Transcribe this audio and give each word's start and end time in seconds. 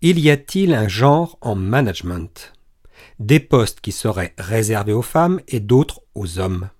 Il 0.00 0.20
y 0.20 0.30
a-t-il 0.30 0.74
un 0.74 0.86
genre 0.86 1.38
en 1.40 1.56
management? 1.56 2.52
Des 3.18 3.40
postes 3.40 3.80
qui 3.80 3.90
seraient 3.90 4.32
réservés 4.38 4.92
aux 4.92 5.02
femmes 5.02 5.40
et 5.48 5.58
d'autres 5.58 6.02
aux 6.14 6.38
hommes. 6.38 6.70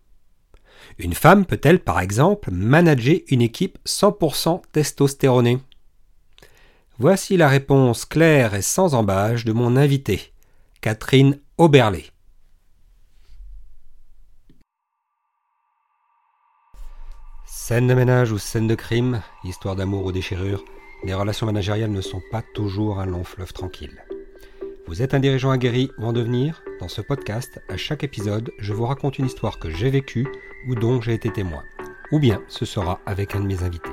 Une 0.98 1.14
femme 1.14 1.44
peut-elle 1.44 1.80
par 1.80 1.98
exemple 1.98 2.52
manager 2.52 3.18
une 3.26 3.42
équipe 3.42 3.76
100% 3.84 4.62
testostéronée? 4.70 5.58
Voici 7.00 7.36
la 7.36 7.48
réponse 7.48 8.04
claire 8.04 8.54
et 8.54 8.62
sans 8.62 8.94
embâche 8.94 9.44
de 9.44 9.52
mon 9.52 9.76
invité, 9.76 10.32
Catherine 10.80 11.40
Oberlé. 11.56 12.06
Scène 17.46 17.88
de 17.88 17.94
ménage 17.94 18.30
ou 18.30 18.38
scène 18.38 18.68
de 18.68 18.76
crime, 18.76 19.22
histoire 19.42 19.74
d'amour 19.74 20.04
ou 20.04 20.12
déchirure, 20.12 20.62
les 21.04 21.14
relations 21.14 21.46
managériales 21.46 21.90
ne 21.90 22.00
sont 22.00 22.22
pas 22.30 22.42
toujours 22.42 23.00
un 23.00 23.06
long 23.06 23.24
fleuve 23.24 23.52
tranquille. 23.52 24.04
Vous 24.86 25.02
êtes 25.02 25.14
un 25.14 25.20
dirigeant 25.20 25.50
aguerri 25.50 25.90
ou 25.98 26.04
en 26.04 26.12
devenir? 26.12 26.62
Dans 26.80 26.88
ce 26.88 27.00
podcast, 27.00 27.60
à 27.68 27.76
chaque 27.76 28.04
épisode, 28.04 28.52
je 28.58 28.72
vous 28.72 28.86
raconte 28.86 29.18
une 29.18 29.26
histoire 29.26 29.58
que 29.58 29.70
j'ai 29.70 29.90
vécue 29.90 30.26
ou 30.68 30.74
dont 30.74 31.00
j'ai 31.00 31.14
été 31.14 31.30
témoin. 31.30 31.62
Ou 32.10 32.18
bien 32.18 32.42
ce 32.48 32.64
sera 32.64 33.00
avec 33.06 33.34
un 33.34 33.40
de 33.40 33.46
mes 33.46 33.62
invités. 33.62 33.90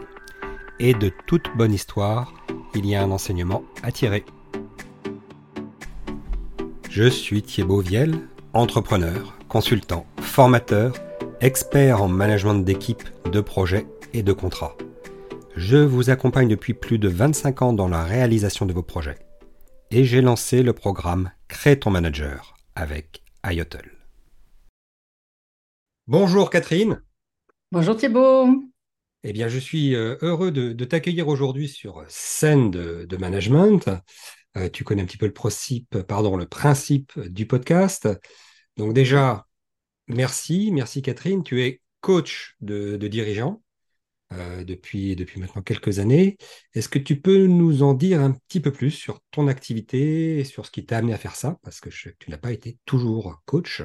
Et 0.79 0.93
de 0.93 1.11
toute 1.27 1.49
bonne 1.55 1.73
histoire, 1.73 2.33
il 2.73 2.85
y 2.85 2.95
a 2.95 3.03
un 3.03 3.11
enseignement 3.11 3.63
à 3.83 3.91
tirer. 3.91 4.25
Je 6.89 7.09
suis 7.09 7.41
Thibaut 7.41 7.81
Viel, 7.81 8.15
entrepreneur, 8.53 9.37
consultant, 9.49 10.05
formateur, 10.21 10.93
expert 11.41 12.01
en 12.01 12.07
management 12.07 12.63
d'équipe, 12.63 13.03
de 13.31 13.41
projets 13.41 13.85
et 14.13 14.23
de 14.23 14.31
contrats. 14.31 14.77
Je 15.55 15.77
vous 15.77 16.09
accompagne 16.09 16.49
depuis 16.49 16.73
plus 16.73 16.99
de 16.99 17.07
25 17.07 17.61
ans 17.61 17.71
dans 17.71 17.87
la 17.87 18.03
réalisation 18.03 18.65
de 18.65 18.73
vos 18.73 18.83
projets. 18.83 19.17
Et 19.89 20.03
j'ai 20.03 20.19
lancé 20.19 20.63
le 20.63 20.73
programme 20.73 21.31
Crée 21.47 21.79
ton 21.79 21.91
manager 21.91 22.57
avec 22.75 23.23
IOTL. 23.49 23.89
Bonjour 26.07 26.49
Catherine. 26.49 27.01
Bonjour 27.71 27.95
Thibault. 27.95 28.65
Eh 29.23 29.31
bien, 29.31 29.47
je 29.47 29.57
suis 29.57 29.95
euh, 29.95 30.17
heureux 30.21 30.51
de, 30.51 30.83
t'accueillir 30.83 31.29
aujourd'hui 31.29 31.69
sur 31.69 32.03
scène 32.09 32.69
de, 32.69 33.17
management. 33.17 33.89
Euh, 34.57 34.67
tu 34.67 34.83
connais 34.83 35.03
un 35.03 35.05
petit 35.05 35.17
peu 35.17 35.25
le 35.25 35.33
principe, 35.33 36.01
pardon, 36.01 36.35
le 36.35 36.47
principe 36.47 37.17
du 37.17 37.47
podcast. 37.47 38.09
Donc 38.75 38.91
déjà, 38.93 39.47
merci, 40.09 40.71
merci 40.73 41.01
Catherine. 41.01 41.43
Tu 41.43 41.63
es 41.63 41.81
coach 42.01 42.57
de, 42.59 42.97
de 42.97 43.07
dirigeants. 43.07 43.61
Euh, 44.33 44.63
depuis, 44.63 45.15
depuis 45.15 45.39
maintenant 45.39 45.61
quelques 45.61 45.99
années. 45.99 46.37
Est-ce 46.73 46.89
que 46.89 46.97
tu 46.97 47.21
peux 47.21 47.45
nous 47.45 47.83
en 47.83 47.93
dire 47.93 48.19
un 48.19 48.31
petit 48.31 48.59
peu 48.59 48.71
plus 48.71 48.89
sur 48.89 49.19
ton 49.29 49.47
activité 49.47 50.39
et 50.39 50.43
sur 50.43 50.65
ce 50.65 50.71
qui 50.71 50.83
t'a 50.83 50.97
amené 50.97 51.13
à 51.13 51.17
faire 51.17 51.35
ça? 51.35 51.57
Parce 51.61 51.79
que 51.79 51.89
tu 51.89 52.31
n'as 52.31 52.39
pas 52.39 52.51
été 52.51 52.79
toujours 52.85 53.43
coach. 53.45 53.83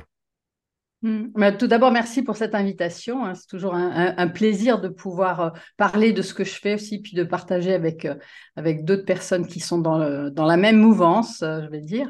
Hmm. 1.02 1.26
Bah, 1.34 1.52
tout 1.52 1.66
d'abord, 1.66 1.92
merci 1.92 2.22
pour 2.22 2.38
cette 2.38 2.54
invitation. 2.54 3.26
Hein. 3.26 3.34
C'est 3.34 3.48
toujours 3.48 3.74
un, 3.74 4.28
plaisir 4.28 4.80
de 4.80 4.88
pouvoir 4.88 5.40
euh, 5.40 5.50
parler 5.76 6.14
de 6.14 6.22
ce 6.22 6.32
que 6.32 6.44
je 6.44 6.54
fais 6.54 6.74
aussi, 6.74 7.00
puis 7.00 7.14
de 7.14 7.22
partager 7.22 7.74
avec, 7.74 8.06
euh, 8.06 8.14
avec 8.56 8.86
d'autres 8.86 9.04
personnes 9.04 9.46
qui 9.46 9.60
sont 9.60 9.78
dans, 9.78 10.30
dans 10.30 10.46
la 10.46 10.56
même 10.56 10.78
mouvance, 10.78 11.40
je 11.40 11.70
vais 11.70 11.82
dire. 11.82 12.08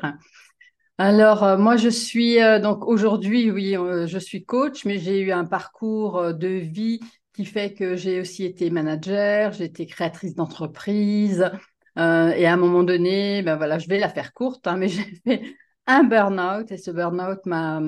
Alors, 0.98 1.58
moi, 1.58 1.77
je 1.77 1.89
suis 1.89 2.36
donc 2.62 2.86
aujourd'hui, 2.86 3.51
oui, 3.51 3.75
je 4.06 4.19
suis 4.19 4.45
coach, 4.45 4.84
mais 4.84 4.98
j'ai 4.98 5.20
eu 5.20 5.33
un 5.33 5.47
parcours 5.47 6.34
de 6.34 6.48
vie 6.48 7.01
qui 7.41 7.46
fait 7.46 7.72
que 7.72 7.96
j'ai 7.96 8.20
aussi 8.20 8.44
été 8.44 8.69
manager, 8.69 9.52
j'ai 9.52 9.64
été 9.64 9.86
créatrice 9.86 10.34
d'entreprise. 10.34 11.50
Euh, 11.98 12.28
et 12.33 12.44
à 12.44 12.52
un 12.52 12.56
moment 12.58 12.83
donné, 12.83 13.42
ben 13.42 13.56
voilà, 13.56 13.78
je 13.78 13.88
vais 13.88 13.98
la 13.98 14.10
faire 14.10 14.34
courte, 14.34 14.66
hein, 14.66 14.77
mais 14.77 14.88
j'ai 14.88 15.14
fait 15.24 15.42
un 15.86 16.05
burn-out 16.05 16.70
et 16.70 16.77
ce 16.77 16.91
burn-out 16.91 17.46
m'a 17.46 17.80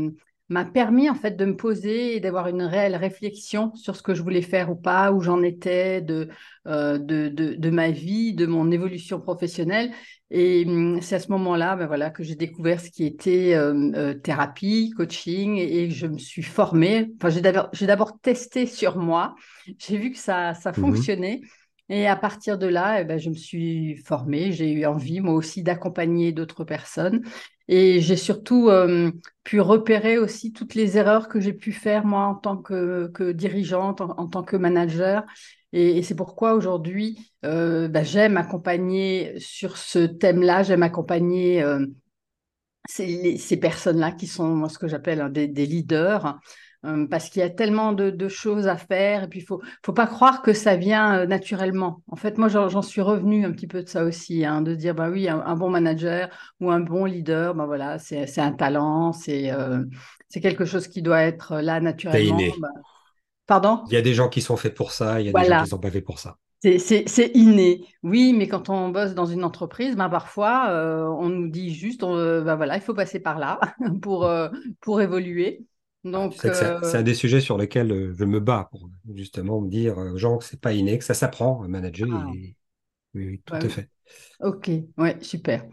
m'a 0.53 0.65
permis 0.65 1.11
en 1.11 1.15
fait 1.15 1.37
de 1.37 1.45
me 1.45 1.57
poser 1.57 2.17
et 2.17 2.21
d'avoir 2.21 2.49
une 2.49 2.63
réelle 2.63 2.95
réflexion 2.95 3.75
sur 3.75 3.97
ce 3.97 4.03
que 4.03 4.15
je 4.15 4.23
voulais 4.23 4.43
faire 4.43 4.71
ou 4.71 4.77
pas, 4.77 5.11
où 5.11 5.21
j'en 5.21 5.43
étais 5.43 6.01
de, 6.01 6.29
euh, 6.67 6.99
de, 6.99 7.29
de, 7.29 7.55
de, 7.55 7.71
ma 7.71 7.91
vie, 7.91 8.35
de 8.35 8.47
mon 8.47 8.71
évolution 8.71 9.21
professionnelle. 9.21 9.91
Et 10.31 10.65
hum, 10.67 11.01
c'est 11.01 11.17
à 11.17 11.21
ce 11.21 11.31
moment-là 11.33 11.77
ben 11.77 11.87
voilà, 11.87 12.11
que 12.11 12.23
j'ai 12.23 12.37
découvert 12.37 12.81
ce 12.81 12.91
qui 12.91 13.05
était 13.05 13.55
euh, 13.55 13.93
euh, 13.95 14.15
thérapie, 14.15 14.93
coaching, 14.97 15.57
et, 15.57 15.91
je 15.91 16.07
me 16.07 16.19
suis 16.19 16.43
formée. 16.43 17.11
Enfin, 17.17 17.31
j'ai 17.73 17.87
d'abord 17.87 18.21
testé 18.21 18.67
sur 18.67 18.97
moi, 18.97 19.35
j'ai 19.79 19.97
vu 19.97 20.13
que 20.13 20.19
ça, 20.19 20.55
ça 20.55 20.71
mmh 20.71 20.75
fonctionnait. 20.75 21.41
Et 21.89 22.07
à 22.07 22.17
partir 22.17 22.59
de 22.59 22.67
là, 22.67 23.01
eh 23.01 23.05
ben, 23.05 23.19
je 23.19 23.29
me 23.29 23.35
suis 23.35 23.97
formée, 23.97 24.53
j'ai 24.53 24.73
eu 24.73 24.87
envie 24.87 25.21
moi 25.21 25.35
aussi 25.35 25.63
d'accompagner 25.63 26.33
d'autres 26.33 26.65
personnes. 26.65 27.23
Et 27.69 28.01
j'ai 28.01 28.17
surtout 28.17 28.69
euh, 28.69 29.11
pu 29.45 29.61
repérer 29.61 30.19
aussi 30.19 30.53
toutes 30.53 30.75
les 30.75 30.99
erreurs 30.99 31.29
que 31.29 31.41
j'ai 31.41 31.53
pu 31.53 31.73
faire 31.73 32.05
moi 32.05 32.27
en 32.27 32.35
tant 32.35 32.57
que, 32.57 33.33
dirigeante, 33.33 34.01
en, 34.01 34.27
tant 34.27 34.43
que 34.43 34.57
manager. 34.57 35.25
Et, 35.73 36.03
c'est 36.03 36.15
pourquoi 36.15 36.55
aujourd'hui, 36.55 37.33
euh, 37.45 37.89
bah, 37.89 38.03
j'aime 38.03 38.37
accompagner 38.37 39.35
sur 39.39 39.77
ce 39.77 40.01
thème-là, 40.01 40.63
j'aime 40.63 40.83
accompagner 40.83 41.63
euh, 41.63 41.87
ces, 42.89 43.59
personnes-là 43.61 44.13
qui 44.13 44.27
sont 44.27 44.69
ce 44.69 44.79
que 44.79 44.89
j'appelle 44.89 45.21
hein, 45.21 45.31
des, 45.31 45.47
leaders. 45.47 46.39
Euh, 46.85 47.07
parce 47.07 47.29
qu'il 47.29 47.41
y 47.41 47.45
a 47.45 47.51
tellement 47.51 47.93
de, 47.93 48.29
choses 48.29 48.67
à 48.67 48.77
faire 48.77 49.25
et 49.25 49.29
puis 49.29 49.39
il 49.39 49.45
faut 49.45 49.61
faut 49.85 49.93
pas 49.93 50.07
croire 50.07 50.43
que 50.43 50.53
ça 50.53 50.75
vient 50.75 51.21
euh, 51.21 51.27
naturellement. 51.27 52.03
En 52.09 52.17
fait, 52.17 52.39
moi 52.39 52.49
j'en 52.49 52.83
suis 52.83 53.01
revenue 53.01 53.45
un 53.45 53.53
petit 53.53 53.69
peu 53.69 53.85
de 53.85 53.89
ça 53.89 54.05
aussi, 54.05 54.45
hein, 54.45 54.63
de 54.63 54.75
dire 54.75 54.95
bah 54.95 55.09
oui 55.09 55.29
un, 55.29 55.55
bon 55.55 55.71
manager 55.71 56.29
ou 56.61 56.71
un 56.71 56.81
bon 56.81 57.05
leader, 57.05 57.55
bah 57.55 57.67
voilà 57.67 57.99
c'est 57.99 58.39
un 58.39 58.53
talent, 58.53 59.13
c'est 59.13 59.53
euh, 59.53 59.85
c'est 60.29 60.41
quelque 60.41 60.65
chose 60.65 60.89
qui 60.89 61.03
doit 61.03 61.23
être 61.23 61.61
là 61.61 61.81
naturellement. 61.81 62.39
Inné. 62.39 62.53
Bah, 62.59 62.69
pardon? 63.47 63.85
Il 63.89 63.95
y 63.95 63.99
a 63.99 64.03
des 64.03 64.15
gens 64.15 64.29
qui 64.29 64.41
sont 64.41 64.57
faits 64.57 64.75
pour 64.75 64.91
ça, 64.91 65.21
il 65.21 65.27
y 65.27 65.29
a 65.29 65.33
des 65.33 65.49
gens 65.49 65.63
qui 65.63 65.71
sont 65.71 65.79
pas 65.79 65.91
faits 65.91 66.05
pour 66.05 66.19
ça. 66.19 66.37
C'est 66.63 67.31
inné, 67.35 67.85
oui, 68.03 68.33
mais 68.33 68.49
quand 68.49 68.71
on 68.71 68.89
bosse 68.89 69.15
dans 69.15 69.27
une 69.27 69.45
entreprise, 69.45 69.95
ben 69.95 70.09
parfois 70.09 70.67
on 71.17 71.29
nous 71.29 71.49
dit 71.49 71.73
juste, 71.73 72.01
bah 72.01 72.57
voilà, 72.57 72.75
il 72.77 72.83
faut 72.83 72.95
passer 72.95 73.21
par 73.21 73.39
là 73.39 73.61
pour, 74.03 74.29
pour 74.81 75.01
évoluer. 75.01 75.65
Donc, 76.05 76.35
c'est 76.37 76.51
un 76.51 76.83
euh, 76.83 77.03
des 77.03 77.15
sujets 77.15 77.41
sur 77.41 77.57
lesquels 77.57 77.93
euh, 77.93 78.15
je 78.19 78.25
me 78.25 78.41
bats 78.41 78.69
pour 78.71 78.91
justement 79.15 79.61
me 79.61 79.69
dire 79.69 79.99
aux 79.99 80.19
gens 80.19 80.39
que 80.39 80.45
c'est 80.45 80.61
pas 80.61 80.73
inné, 80.73 80.99
que 80.99 81.05
ça 81.05 81.15
s'apprend 81.15 81.63
à 81.63 81.69
manager. 81.69 82.09
Ah. 82.13 82.27
Oui, 83.15 83.41
tout 83.45 83.55
à 83.55 83.69
fait. 83.69 83.89
Ok, 84.41 84.71
ouais, 84.99 85.17
super. 85.21 85.65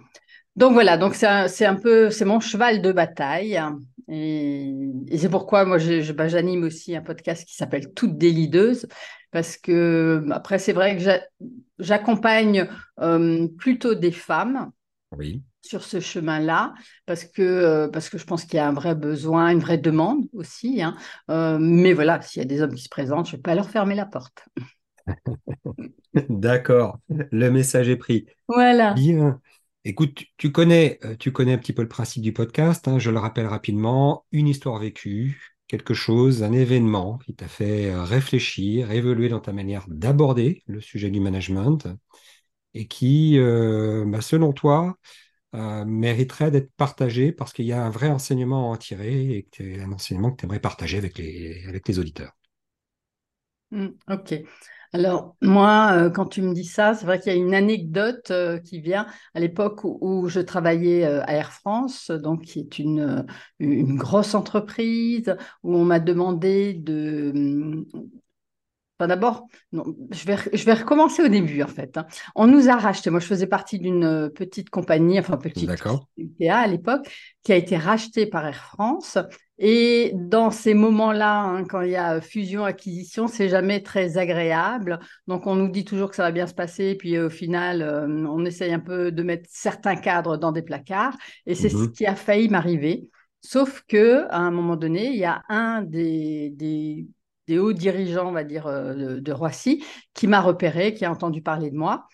Donc 0.55 0.73
voilà, 0.73 0.97
donc 0.97 1.15
c'est 1.15 1.25
un, 1.65 1.75
peu, 1.75 2.09
c'est 2.11 2.25
mon 2.25 2.39
cheval 2.39 2.81
de 2.81 2.91
bataille. 2.91 3.59
Et, 4.07 4.73
c'est 5.17 5.29
pourquoi 5.29 5.65
moi 5.65 5.77
bah, 6.15 6.27
j'anime 6.27 6.63
aussi 6.63 6.95
un 6.95 7.01
podcast 7.01 7.47
qui 7.47 7.55
s'appelle 7.55 7.93
Toutes 7.93 8.17
des 8.17 8.31
leaders. 8.31 8.85
Parce 9.31 9.57
que 9.57 10.25
après, 10.31 10.59
c'est 10.59 10.73
vrai 10.73 10.97
que 10.97 11.03
j'accompagne 11.79 12.67
euh, 12.99 13.47
plutôt 13.57 13.95
des 13.95 14.11
femmes. 14.11 14.71
Oui 15.15 15.41
sur 15.61 15.83
ce 15.83 15.99
chemin-là, 15.99 16.73
parce 17.05 17.25
que, 17.25 17.41
euh, 17.41 17.87
parce 17.89 18.09
que 18.09 18.17
je 18.17 18.25
pense 18.25 18.45
qu'il 18.45 18.55
y 18.55 18.59
a 18.59 18.67
un 18.67 18.73
vrai 18.73 18.95
besoin, 18.95 19.49
une 19.49 19.59
vraie 19.59 19.77
demande 19.77 20.25
aussi. 20.33 20.81
Hein. 20.81 20.95
Euh, 21.29 21.57
mais 21.59 21.93
voilà, 21.93 22.21
s'il 22.21 22.41
y 22.41 22.45
a 22.45 22.47
des 22.47 22.61
hommes 22.61 22.73
qui 22.73 22.83
se 22.83 22.89
présentent, 22.89 23.27
je 23.27 23.33
ne 23.33 23.37
vais 23.37 23.41
pas 23.41 23.55
leur 23.55 23.69
fermer 23.69 23.95
la 23.95 24.05
porte. 24.05 24.45
D'accord, 26.29 26.99
le 27.09 27.49
message 27.49 27.89
est 27.89 27.97
pris. 27.97 28.25
Voilà. 28.47 28.93
Bien. 28.93 29.39
Écoute, 29.85 30.23
tu 30.37 30.51
connais, 30.51 30.99
euh, 31.03 31.15
tu 31.15 31.31
connais 31.31 31.53
un 31.53 31.57
petit 31.57 31.73
peu 31.73 31.81
le 31.81 31.87
principe 31.87 32.21
du 32.21 32.33
podcast, 32.33 32.87
hein, 32.87 32.99
je 32.99 33.11
le 33.11 33.19
rappelle 33.19 33.47
rapidement, 33.47 34.25
une 34.31 34.47
histoire 34.47 34.77
vécue, 34.79 35.55
quelque 35.67 35.93
chose, 35.93 36.43
un 36.43 36.51
événement 36.51 37.17
qui 37.19 37.33
t'a 37.33 37.47
fait 37.47 37.93
réfléchir, 37.95 38.91
évoluer 38.91 39.29
dans 39.29 39.39
ta 39.39 39.53
manière 39.53 39.85
d'aborder 39.87 40.63
le 40.67 40.81
sujet 40.81 41.09
du 41.09 41.19
management 41.19 41.87
et 42.73 42.87
qui, 42.87 43.39
bah, 43.39 44.21
selon 44.21 44.51
toi, 44.51 44.97
euh, 45.55 45.83
mériterait 45.83 46.51
d'être 46.51 46.71
partagé 46.73 47.31
parce 47.31 47.53
qu'il 47.53 47.65
y 47.65 47.73
a 47.73 47.83
un 47.83 47.89
vrai 47.89 48.09
enseignement 48.09 48.69
à 48.69 48.73
en 48.73 48.77
tirer 48.77 49.47
et 49.59 49.81
un 49.81 49.91
enseignement 49.91 50.31
que 50.31 50.37
tu 50.37 50.45
aimerais 50.45 50.59
partager 50.59 50.97
avec 50.97 51.17
les, 51.17 51.65
avec 51.67 51.87
les 51.87 51.97
auditeurs. 51.97 52.33
Mmh, 53.71 53.87
ok. 54.09 54.35
Alors, 54.93 55.35
moi, 55.41 55.91
euh, 55.93 56.09
quand 56.09 56.25
tu 56.25 56.41
me 56.41 56.53
dis 56.53 56.65
ça, 56.65 56.93
c'est 56.93 57.05
vrai 57.05 57.19
qu'il 57.19 57.31
y 57.31 57.35
a 57.35 57.37
une 57.37 57.53
anecdote 57.53 58.31
euh, 58.31 58.59
qui 58.59 58.79
vient 58.81 59.05
à 59.33 59.39
l'époque 59.39 59.83
où, 59.83 60.27
je 60.27 60.39
travaillais 60.39 61.03
à 61.03 61.33
Air 61.33 61.51
France, 61.51 62.09
donc 62.11 62.43
qui 62.43 62.59
est 62.59 62.79
une, 62.79 63.25
une 63.59 63.97
grosse 63.97 64.35
entreprise, 64.35 65.35
où 65.63 65.75
on 65.75 65.85
m'a 65.85 65.99
demandé 65.99 66.73
de, 66.73 67.85
d'abord, 69.07 69.47
je 69.71 70.25
vais, 70.25 70.37
je 70.53 70.65
vais 70.65 70.73
recommencer 70.73 71.23
au 71.23 71.27
début, 71.27 71.63
en 71.63 71.67
fait. 71.67 71.97
Hein. 71.97 72.05
On 72.35 72.47
nous 72.47 72.69
a 72.69 72.75
racheté. 72.75 73.09
Moi, 73.09 73.19
je 73.19 73.27
faisais 73.27 73.47
partie 73.47 73.79
d'une 73.79 74.03
euh, 74.03 74.29
petite 74.29 74.69
compagnie, 74.69 75.19
enfin, 75.19 75.37
petite 75.37 75.69
UTA 76.17 76.57
à 76.57 76.67
l'époque, 76.67 77.09
qui 77.43 77.53
a 77.53 77.55
été 77.55 77.77
rachetée 77.77 78.25
par 78.25 78.45
Air 78.45 78.63
France. 78.75 79.17
Et 79.57 80.13
dans 80.15 80.51
ces 80.51 80.73
moments-là, 80.73 81.41
hein, 81.41 81.63
quand 81.65 81.81
il 81.81 81.91
y 81.91 81.95
a 81.95 82.21
fusion-acquisition, 82.21 83.27
c'est 83.27 83.49
jamais 83.49 83.81
très 83.83 84.17
agréable. 84.17 84.99
Donc, 85.27 85.47
on 85.47 85.55
nous 85.55 85.69
dit 85.69 85.85
toujours 85.85 86.09
que 86.09 86.15
ça 86.15 86.23
va 86.23 86.31
bien 86.31 86.47
se 86.47 86.53
passer. 86.53 86.95
Puis, 86.95 87.17
au 87.19 87.29
final, 87.29 87.81
euh, 87.81 88.07
on 88.27 88.45
essaye 88.45 88.73
un 88.73 88.79
peu 88.79 89.11
de 89.11 89.23
mettre 89.23 89.49
certains 89.51 89.95
cadres 89.95 90.37
dans 90.37 90.51
des 90.51 90.61
placards. 90.61 91.15
Et 91.45 91.55
c'est 91.55 91.69
ce 91.69 91.77
mhm. 91.77 91.91
qui 91.91 92.05
a 92.05 92.15
failli 92.15 92.49
m'arriver. 92.49 93.09
Sauf 93.41 93.83
que 93.87 94.25
à 94.29 94.39
un 94.39 94.51
moment 94.51 94.75
donné, 94.75 95.11
il 95.11 95.17
y 95.17 95.25
a 95.25 95.43
un 95.47 95.81
des, 95.81 96.49
des 96.51 97.07
des 97.49 97.57
hauts 97.57 97.73
dirigeants, 97.73 98.27
on 98.27 98.31
va 98.31 98.43
dire, 98.43 98.67
euh, 98.67 99.19
de, 99.19 99.31
Roissy, 99.31 99.83
qui 100.13 100.27
m'a 100.27 100.39
repéré, 100.39 100.93
qui 100.93 101.03
a 101.03 101.11
entendu 101.11 101.41
parler 101.41 101.71
de 101.71 101.75
moi. 101.75 102.05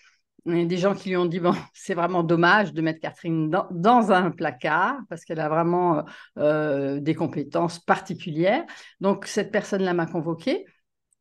Et 0.47 0.65
des 0.65 0.77
gens 0.77 0.95
qui 0.95 1.09
lui 1.09 1.17
ont 1.17 1.25
dit, 1.25 1.41
bon, 1.41 1.53
c'est 1.73 1.93
vraiment 1.93 2.23
dommage 2.23 2.71
de 2.71 2.81
mettre 2.81 3.01
Catherine 3.01 3.49
dans, 3.49 4.11
un 4.11 4.31
placard 4.31 4.95
parce 5.09 5.25
qu'elle 5.25 5.41
a 5.41 5.49
vraiment 5.49 5.97
euh, 5.97 6.01
euh, 6.37 6.99
des 7.01 7.15
compétences 7.15 7.79
particulières. 7.79 8.63
Donc, 9.01 9.25
cette 9.25 9.51
personne-là 9.51 9.93
m'a 9.93 10.05
convoqué. 10.05 10.65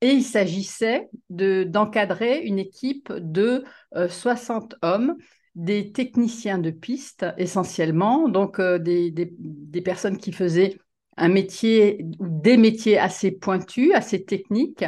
Et 0.01 0.11
il 0.11 0.23
s'agissait 0.23 1.09
d'encadrer 1.31 2.43
une 2.43 2.59
équipe 2.59 3.11
de 3.11 3.65
60 3.95 4.75
hommes, 4.83 5.17
des 5.55 5.93
techniciens 5.93 6.59
de 6.59 6.71
piste 6.71 7.25
essentiellement, 7.39 8.29
donc 8.29 8.61
des, 8.61 9.83
personnes 9.83 10.19
qui 10.19 10.33
faisaient 10.33 10.77
un 11.17 11.29
métier 11.29 12.05
ou 12.19 12.27
des 12.29 12.57
métiers 12.57 12.99
assez 12.99 13.31
pointus, 13.31 13.93
assez 13.95 14.25
techniques. 14.25 14.85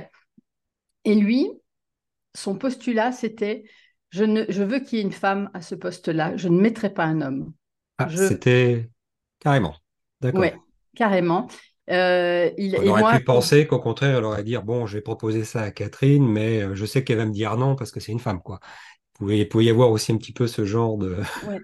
Et 1.05 1.15
lui, 1.15 1.51
son 2.35 2.57
postulat, 2.57 3.13
c'était 3.13 3.65
je, 4.11 4.25
ne, 4.25 4.45
je 4.49 4.63
veux 4.63 4.81
qu'il 4.81 4.99
y 4.99 5.03
ait 5.03 5.05
une 5.05 5.13
femme 5.13 5.51
à 5.55 5.61
ce 5.61 5.75
poste-là, 5.75 6.37
je 6.37 6.49
ne 6.49 6.61
mettrai 6.61 6.91
pas 6.91 7.05
un 7.05 7.21
homme. 7.21 7.53
Ah, 7.99 8.09
C'était 8.09 8.89
carrément. 9.41 9.77
D'accord. 10.21 10.41
Oui, 10.41 10.49
carrément. 10.95 11.49
Euh, 11.91 12.51
il, 12.59 12.77
On 12.79 12.89
aurait 12.89 13.19
pu 13.19 13.25
penser 13.25 13.67
qu'au 13.67 13.79
contraire, 13.79 14.19
elle 14.19 14.25
aurait 14.25 14.43
dit 14.43 14.57
bon, 14.57 14.87
je 14.87 14.97
vais 14.97 15.03
proposer 15.03 15.45
ça 15.45 15.63
à 15.63 15.71
Catherine, 15.71 16.27
mais 16.27 16.63
euh, 16.63 16.75
je 16.75 16.85
sais 16.85 17.05
qu'elle 17.05 17.19
va 17.19 17.27
me 17.27 17.33
dire 17.33 17.57
non 17.57 17.77
parce 17.77 17.93
que 17.93 18.01
c'est 18.01 18.13
une 18.13 18.19
femme, 18.19 18.43
quoi. 18.43 18.59
Il 19.21 19.49
pouvait 19.49 19.65
y 19.65 19.71
avoir 19.71 19.91
aussi 19.91 20.13
un 20.13 20.17
petit 20.17 20.33
peu 20.33 20.47
ce 20.47 20.65
genre 20.65 20.99
de. 20.99 21.17
Ouais. 21.49 21.61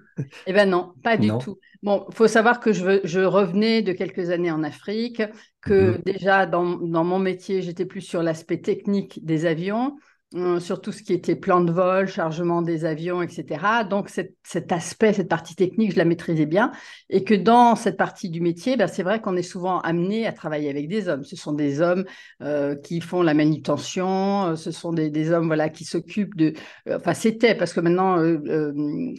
Eh 0.47 0.53
ben 0.53 0.69
non, 0.69 0.93
pas 1.03 1.17
du 1.17 1.29
tout. 1.29 1.59
Bon, 1.83 2.07
il 2.09 2.15
faut 2.15 2.29
savoir 2.29 2.61
que 2.61 2.73
je, 2.73 3.01
je, 3.05 3.21
revenais 3.21 3.83
de 3.83 3.93
quelques 3.93 4.31
années 4.31 4.53
en 4.53 4.63
Afrique, 4.63 5.23
que 5.61 5.93
mhm. 5.93 6.03
déjà 6.07 6.47
dans, 6.47 6.77
dans, 6.77 7.05
mon 7.05 7.19
métier, 7.19 7.61
j'étais 7.61 7.87
plus 7.87 8.01
sur 8.01 8.23
l'aspect 8.23 8.61
technique 8.61 9.25
des 9.25 9.47
avions. 9.47 9.97
Euh, 10.35 10.61
sur 10.61 10.81
tout 10.81 10.93
ce 10.93 11.03
qui 11.03 11.13
était 11.13 11.37
plan 11.37 11.61
de 11.61 11.71
vol, 11.71 12.09
chargement 12.09 12.63
des 12.63 12.87
avions, 12.87 13.21
etc. 13.21 13.85
Donc 13.89 14.09
cet, 14.09 14.73
aspect, 14.73 15.13
cette 15.13 15.29
partie 15.29 15.55
technique, 15.55 15.93
je 15.93 15.99
la 15.99 16.07
maîtrisais 16.07 16.47
bien. 16.47 16.73
Et 17.11 17.23
que 17.23 17.35
dans 17.35 17.77
cette 17.77 17.99
partie 17.99 18.31
du 18.31 18.41
métier, 18.41 18.77
ben, 18.79 18.87
c'est 18.87 19.03
vrai 19.03 19.21
qu'on 19.21 19.37
est 19.37 19.43
souvent 19.43 19.81
amené 19.81 20.27
à 20.27 20.33
travailler 20.33 20.71
avec 20.71 20.89
des 20.89 21.09
hommes. 21.09 21.25
Ce 21.25 21.37
sont 21.37 21.53
des 21.53 21.83
hommes 21.83 22.07
euh, 22.41 22.75
qui 22.77 23.03
font 23.03 23.23
la 23.23 23.35
manutention, 23.35 24.47
euh, 24.47 24.57
ce 24.57 24.71
sont 24.71 24.93
des, 24.95 25.31
hommes 25.31 25.47
voilà, 25.47 25.69
qui 25.69 25.85
s'occupent 25.85 26.37
de... 26.37 26.55
enfin, 26.89 27.13
c'était, 27.13 27.55
parce 27.55 27.75
que 27.75 27.81
maintenant, 27.81 28.17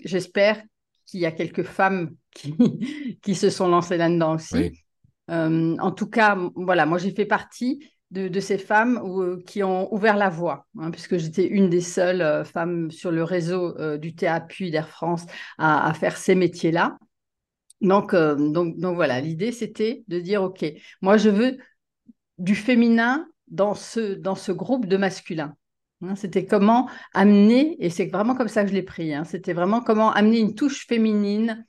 j'espère 0.04 0.62
qu'il 1.06 1.20
y 1.20 1.26
a 1.26 1.32
quelques 1.32 1.64
femmes 1.64 2.16
qui, 2.34 2.56
qui 3.22 3.36
se 3.36 3.52
sont 3.52 3.68
lancées 3.68 3.98
là-dedans 3.98 4.36
aussi. 4.36 4.84
en 5.28 5.92
tout 5.92 6.08
cas, 6.08 6.38
voilà, 6.56 6.88
moi 6.88 6.98
j'ai 6.98 7.12
fait 7.12 7.26
partie 7.26 7.88
de, 8.14 8.40
ces 8.40 8.58
femmes 8.58 9.02
euh, 9.04 9.42
qui 9.46 9.64
ont 9.64 9.94
ouvert 9.94 10.16
la 10.16 10.30
voie, 10.30 10.68
hein, 10.80 10.92
puisque 10.92 11.18
j'étais 11.18 11.48
une 11.48 11.70
des 11.70 11.82
seules 11.82 12.22
euh, 12.22 12.44
femmes 12.44 12.92
sur 12.92 13.12
le 13.12 13.24
réseau 13.24 13.76
euh, 13.80 13.98
du 13.98 14.14
puis 14.48 14.72
d'Air 14.72 14.88
France 14.88 15.26
à, 15.58 15.94
faire 15.94 16.16
ces 16.18 16.36
métiers-là. 16.36 16.98
Donc, 17.82 18.16
donc, 18.16 18.96
voilà, 18.96 19.20
l'idée 19.20 19.52
c'était 19.52 20.04
de 20.08 20.20
dire, 20.20 20.42
OK, 20.44 20.64
moi 21.02 21.18
je 21.18 21.30
veux 21.30 21.58
du 22.38 22.56
féminin 22.56 23.28
dans 23.48 23.74
ce, 23.74 24.14
dans 24.14 24.36
ce 24.36 24.52
groupe 24.52 24.86
de 24.86 24.96
masculin. 24.96 25.56
Hein. 26.02 26.16
c'était 26.16 26.46
comment 26.46 26.90
amener, 27.14 27.76
et 27.80 27.90
c'est 27.90 28.06
vraiment 28.06 28.36
comme 28.36 28.48
ça 28.48 28.64
que 28.64 28.70
je 28.70 28.74
l'ai 28.74 28.84
pris, 28.84 29.14
hein, 29.14 29.24
c'était 29.26 29.54
vraiment 29.54 29.82
comment 29.82 30.12
amener 30.12 30.40
une 30.40 30.56
touche 30.56 30.88
féminine 30.88 31.66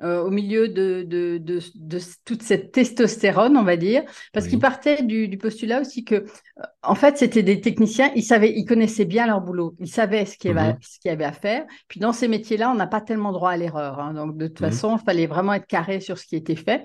euh, 0.00 0.22
au 0.22 0.30
milieu 0.30 0.68
de, 0.68 1.02
de, 1.02 1.38
de, 1.42 1.98
toute 2.24 2.42
cette 2.42 2.70
testostérone, 2.70 3.56
on 3.56 3.64
va 3.64 3.76
dire, 3.76 4.04
parce 4.32 4.46
qu'ils 4.46 4.60
partaient 4.60 5.02
du, 5.02 5.36
postulat 5.38 5.80
aussi 5.80 6.04
que, 6.04 6.14
euh, 6.14 6.62
en 6.82 6.94
fait, 6.94 7.18
c'était 7.18 7.42
des 7.42 7.60
techniciens, 7.60 8.12
ils 8.14 8.22
savaient, 8.22 8.52
ils 8.52 8.64
connaissaient 8.64 9.04
bien 9.04 9.26
leur 9.26 9.40
boulot, 9.40 9.74
ils 9.80 9.90
savaient 9.90 10.24
ce 10.24 10.38
qu'il 10.38 10.52
y, 10.52 10.56
avait, 10.56 10.74
mhm. 10.74 10.78
y 11.04 11.08
avait 11.08 11.24
à 11.24 11.32
faire. 11.32 11.66
Puis 11.88 11.98
dans 11.98 12.12
ces 12.12 12.28
métiers-là, 12.28 12.70
on 12.70 12.76
n'a 12.76 12.86
pas 12.86 13.00
tellement 13.00 13.32
droit 13.32 13.50
à 13.50 13.56
l'erreur. 13.56 13.98
Hein. 13.98 14.14
donc 14.14 14.36
de 14.36 14.46
toute 14.46 14.60
mhm. 14.60 14.70
façon, 14.70 14.96
il 14.96 15.04
fallait 15.04 15.26
vraiment 15.26 15.54
être 15.54 15.66
carré 15.66 16.00
sur 16.00 16.16
ce 16.16 16.26
qui 16.26 16.36
était 16.36 16.54
fait. 16.54 16.84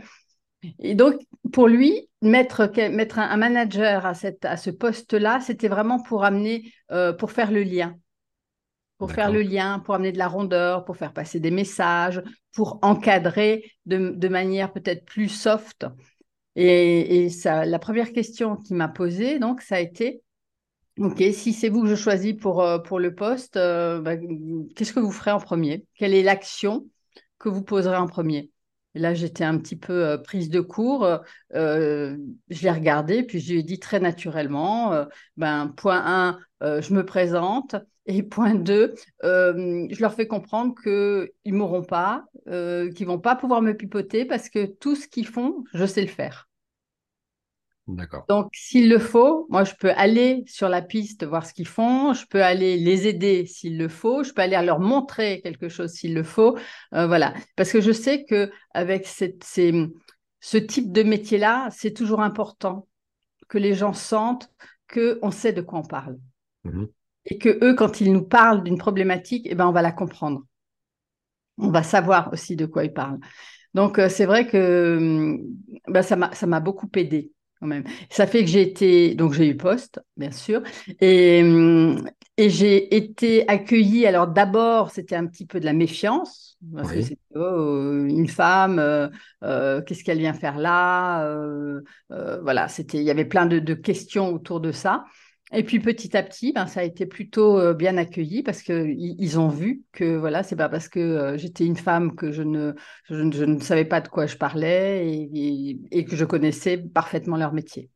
Et 0.80 0.96
donc, 0.96 1.16
pour 1.52 1.68
lui, 1.68 2.10
mettre, 2.24 2.72
mettre 2.90 3.20
un, 3.20 3.38
manager 3.38 4.06
à, 4.06 4.14
cette, 4.14 4.46
à 4.46 4.58
ce 4.58 4.72
poste-là, 4.72 5.40
c'était 5.42 5.68
vraiment 5.68 6.02
pour 6.02 6.24
amener, 6.24 6.72
euh, 6.92 7.14
pour 7.14 7.32
faire 7.32 7.52
le 7.52 7.64
lien 7.64 7.96
pour 9.04 9.12
faire 9.12 9.32
le 9.32 9.42
lien, 9.42 9.80
pour 9.80 9.96
amener 9.96 10.14
de 10.14 10.18
la 10.18 10.30
rondeur, 10.30 10.86
pour 10.86 10.96
faire 10.96 11.12
passer 11.12 11.42
des 11.42 11.52
messages, 11.52 12.24
pour 12.54 12.80
encadrer 12.82 13.70
de, 13.86 14.28
manière 14.30 14.72
peut-être 14.72 15.04
plus 15.04 15.28
soft. 15.28 15.86
Et, 16.56 17.30
ça, 17.30 17.66
la 17.66 17.80
première 17.80 18.14
question 18.14 18.56
qu'il 18.56 18.78
m'a 18.78 18.88
posée, 18.88 19.40
donc, 19.40 19.62
ça 19.62 19.76
a 19.76 19.80
été 19.80 20.22
Ok, 21.00 21.22
si 21.34 21.52
c'est 21.54 21.70
vous 21.70 21.82
que 21.82 21.90
je 21.90 21.96
choisis 21.96 22.34
pour, 22.34 22.62
euh, 22.62 22.78
pour 22.78 23.00
le 23.00 23.14
poste, 23.14 23.58
euh, 23.58 24.00
bah, 24.00 24.16
qu'est-ce 24.76 24.94
que 24.94 25.00
vous 25.00 25.12
ferez 25.12 25.32
en 25.32 25.40
premier? 25.40 25.86
Quelle 25.96 26.14
est 26.14 26.22
l'action 26.22 26.86
que 27.40 27.50
vous 27.50 27.64
poserez 27.64 27.98
en 27.98 28.06
premier? 28.06 28.52
Là, 28.94 29.14
j'étais 29.14 29.44
un 29.44 29.58
petit 29.58 29.76
peu 29.76 30.06
euh, 30.06 30.18
prise 30.18 30.50
de 30.50 30.62
court. 30.62 31.08
je 31.52 32.18
l'ai 32.50 32.72
regardé, 32.72 33.24
puis 33.24 33.40
je 33.40 33.54
lui 33.54 33.60
ai 33.60 33.64
dit 33.64 33.80
très 33.80 34.00
naturellement, 34.00 35.06
ben, 35.38 35.74
point 35.76 36.38
1, 36.62 36.82
je 36.82 36.94
me 36.94 37.06
présente. 37.06 37.76
Et 38.06 38.22
point 38.22 38.56
2, 38.56 38.94
je 39.24 40.02
leur 40.02 40.14
fais 40.14 40.28
comprendre 40.28 40.76
qu'ils 40.82 41.54
ne 41.54 41.58
m'auront 41.58 41.84
pas, 41.84 42.26
qu'ils 42.46 42.52
ne 42.54 43.06
vont 43.06 43.20
pas 43.20 43.36
pouvoir 43.36 43.62
me 43.62 43.74
pipoter 43.74 44.26
parce 44.26 44.50
que 44.50 44.66
tout 44.66 44.96
ce 44.96 45.08
qu'ils 45.08 45.28
font, 45.28 45.64
je 45.74 45.86
sais 45.86 46.02
le 46.02 46.08
faire. 46.08 46.50
D'accord. 47.88 48.24
Donc, 48.30 48.50
s'il 48.54 48.90
le 48.90 48.98
faut, 48.98 49.46
moi, 49.50 49.66
je 49.66 49.74
peux 49.78 49.92
aller 49.92 50.44
sur 50.48 50.70
la 50.70 50.82
piste 50.82 51.26
voir 51.26 51.46
ce 51.46 51.54
qu'ils 51.54 51.68
font, 51.68 52.14
je 52.14 52.26
peux 52.26 52.42
aller 52.42 52.78
les 52.78 53.08
aider 53.08 53.46
s'il 53.46 53.78
le 53.78 53.90
faut, 53.90 54.24
je 54.24 54.32
peux 54.32 54.42
aller 54.42 54.58
leur 54.66 54.80
montrer 54.80 55.42
quelque 55.42 55.68
chose 55.68 55.92
s'il 55.92 56.14
le 56.14 56.24
faut. 56.24 56.58
Euh, 56.94 57.08
voilà. 57.08 57.34
Parce 57.58 57.74
que 57.74 57.82
je 57.82 57.92
sais 57.92 58.24
qu'avec 58.24 59.06
ce 59.06 60.58
type 60.58 60.94
de 60.94 61.04
métier-là, 61.04 61.68
c'est 61.72 61.92
toujours 61.92 62.22
important 62.22 62.88
que 63.50 63.58
les 63.58 63.74
gens 63.74 63.94
sentent 63.94 64.50
qu'on 64.92 65.32
sait 65.32 65.54
de 65.54 65.62
quoi 65.62 65.80
on 65.80 65.84
parle. 65.84 66.18
Mmh 66.64 66.86
Et 67.26 67.38
que 67.38 67.60
eux, 67.66 67.76
quand 67.76 68.00
ils 68.00 68.14
nous 68.14 68.24
parlent 68.24 68.64
d'une 68.64 68.78
problématique, 68.78 69.46
eh 69.50 69.56
ben, 69.56 69.68
on 69.68 69.74
va 69.74 69.82
la 69.82 69.92
comprendre. 69.92 70.44
On 71.58 71.70
va 71.70 71.84
savoir 71.84 72.32
aussi 72.32 72.56
de 72.56 72.66
quoi 72.66 72.86
ils 72.86 72.94
parlent. 72.94 73.20
Donc, 73.74 74.00
euh, 74.00 74.08
c'est 74.08 74.26
vrai 74.26 74.48
que 74.48 75.38
ben, 75.90 76.02
ça 76.02 76.16
m'a 76.16 76.60
beaucoup 76.62 76.90
aidé 76.96 77.33
même. 77.66 77.84
Ça 78.10 78.28
fait 78.28 78.42
que 78.42 78.50
j'ai 78.50 78.62
été, 78.62 79.16
donc 79.16 79.34
j'ai 79.34 79.48
eu 79.48 79.58
poste, 79.58 80.00
bien 80.18 80.32
sûr, 80.32 80.62
et, 81.00 81.42
hum, 81.44 82.08
et 82.38 82.50
j'ai 82.50 82.96
été 82.96 83.48
accueillie. 83.48 84.06
Alors 84.06 84.28
d'abord, 84.28 84.92
c'était 84.92 85.16
un 85.16 85.28
petit 85.28 85.46
peu 85.46 85.60
de 85.60 85.66
la 85.66 85.74
méfiance, 85.74 86.58
parce 86.74 86.92
que 86.92 87.02
c'était 87.02 87.20
oh, 87.36 88.06
une 88.08 88.28
femme, 88.28 88.80
euh, 88.80 89.08
euh, 89.44 89.82
qu'est-ce 89.82 90.04
qu'elle 90.04 90.20
vient 90.20 90.34
faire 90.34 90.58
là 90.58 91.26
euh, 91.26 91.82
Voilà, 92.10 92.68
c'était, 92.68 92.98
il 92.98 93.04
y 93.04 93.12
avait 93.12 93.26
plein 93.26 93.46
de 93.46 93.74
questions 93.74 94.34
autour 94.34 94.60
de 94.60 94.72
ça. 94.72 95.06
Et 95.56 95.64
puis 95.64 95.80
petit 95.80 96.18
à 96.18 96.24
petit, 96.24 96.52
ben, 96.52 96.66
ça 96.66 96.80
a 96.80 96.84
été 96.84 97.06
plutôt 97.06 97.60
euh, 97.60 97.76
bien 97.76 97.96
accueilli 97.98 98.42
parce 98.42 98.64
qu'ils 98.64 99.16
ils 99.20 99.40
ont 99.40 99.50
vu 99.50 99.84
que 99.92 100.18
voilà, 100.18 100.42
c'est 100.42 100.56
pas 100.56 100.68
parce 100.68 100.90
que 100.90 101.00
euh, 101.00 101.38
j'étais 101.38 101.64
une 101.66 101.78
femme 101.78 102.16
que 102.16 102.32
je 102.32 102.42
ne, 102.42 102.74
je, 103.08 103.16
ne 103.16 103.60
savais 103.60 103.86
pas 103.86 104.02
de 104.02 104.08
quoi 104.08 104.26
je 104.26 104.36
parlais 104.36 105.08
et, 105.08 105.78
et, 105.92 106.06
que 106.06 106.16
je 106.16 106.26
connaissais 106.26 106.80
parfaitement 106.80 107.38
leur 107.38 107.54
métier. 107.54 107.92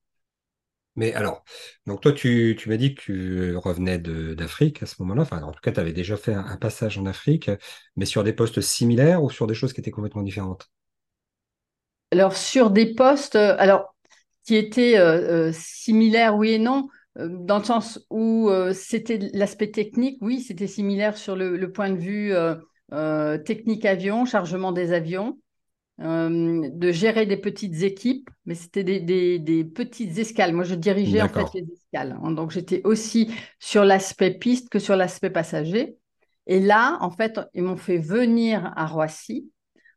Mais 0.95 1.13
alors, 1.13 1.43
donc 1.87 2.01
toi, 2.01 2.11
tu, 2.11 2.55
tu 2.59 2.69
m'as 2.69 2.77
dit 2.77 2.93
que 2.93 3.01
tu 3.01 3.55
revenais 3.55 3.97
d'Afrique 3.97 4.83
à 4.83 4.85
ce 4.85 4.95
moment-là. 4.99 5.23
Enfin, 5.23 5.41
en 5.41 5.51
tout 5.51 5.61
cas, 5.61 5.71
tu 5.71 5.79
avais 5.79 5.93
déjà 5.93 6.15
fait 6.15 6.33
un, 6.33 6.57
passage 6.57 6.97
en 6.99 7.05
Afrique, 7.07 7.49
mais 7.95 8.05
sur 8.05 8.23
des 8.23 8.33
postes 8.33 8.61
similaires 8.61 9.23
ou 9.23 9.29
sur 9.29 9.47
des 9.47 9.53
choses 9.53 9.73
qui 9.73 9.81
étaient 9.81 9.91
complètement 9.91 10.23
différentes? 10.23 10.71
Alors, 12.11 12.35
sur 12.35 12.69
des 12.71 12.93
postes, 12.93 13.35
euh, 13.35 13.55
alors, 13.59 13.95
qui 14.43 14.55
étaient 14.55 14.97
similaires, 15.51 16.35
oui 16.35 16.51
et 16.51 16.59
non. 16.59 16.87
Euh, 17.17 17.27
dans 17.29 17.59
le 17.59 17.63
sens 17.63 18.05
où 18.09 18.49
euh, 18.49 18.73
c'était 18.73 19.19
l'aspect 19.33 19.71
technique, 19.71 20.17
oui, 20.21 20.41
c'était 20.41 20.67
similaire 20.67 21.17
sur 21.17 21.35
le, 21.35 21.71
point 21.71 21.89
de 21.89 21.97
vue 21.97 22.33
euh, 22.33 23.37
technique 23.39 23.85
avion, 23.85 24.25
chargement 24.25 24.71
des 24.71 24.93
avions. 24.93 25.39
de 25.99 26.91
gérer 26.91 27.25
des 27.25 27.37
petites 27.37 27.81
équipes, 27.81 28.29
mais 28.45 28.55
c'était 28.55 28.83
des, 28.83 29.63
petites 29.65 30.17
escales. 30.17 30.53
Moi, 30.53 30.63
je 30.63 30.75
dirigeais 30.75 31.21
en 31.21 31.29
fait 31.29 31.45
les 31.55 31.65
escales. 31.73 32.17
Hein. 32.23 32.31
Donc, 32.31 32.51
j'étais 32.51 32.81
aussi 32.83 33.31
sur 33.59 33.83
l'aspect 33.83 34.31
piste 34.31 34.69
que 34.69 34.79
sur 34.79 34.95
l'aspect 34.95 35.31
passager. 35.31 35.97
Et 36.45 36.61
là, 36.61 36.97
en 37.01 37.09
fait, 37.09 37.41
ils 37.53 37.63
m'ont 37.63 37.75
fait 37.75 37.97
venir 37.97 38.71
à 38.77 38.85
Roissy 38.85 39.51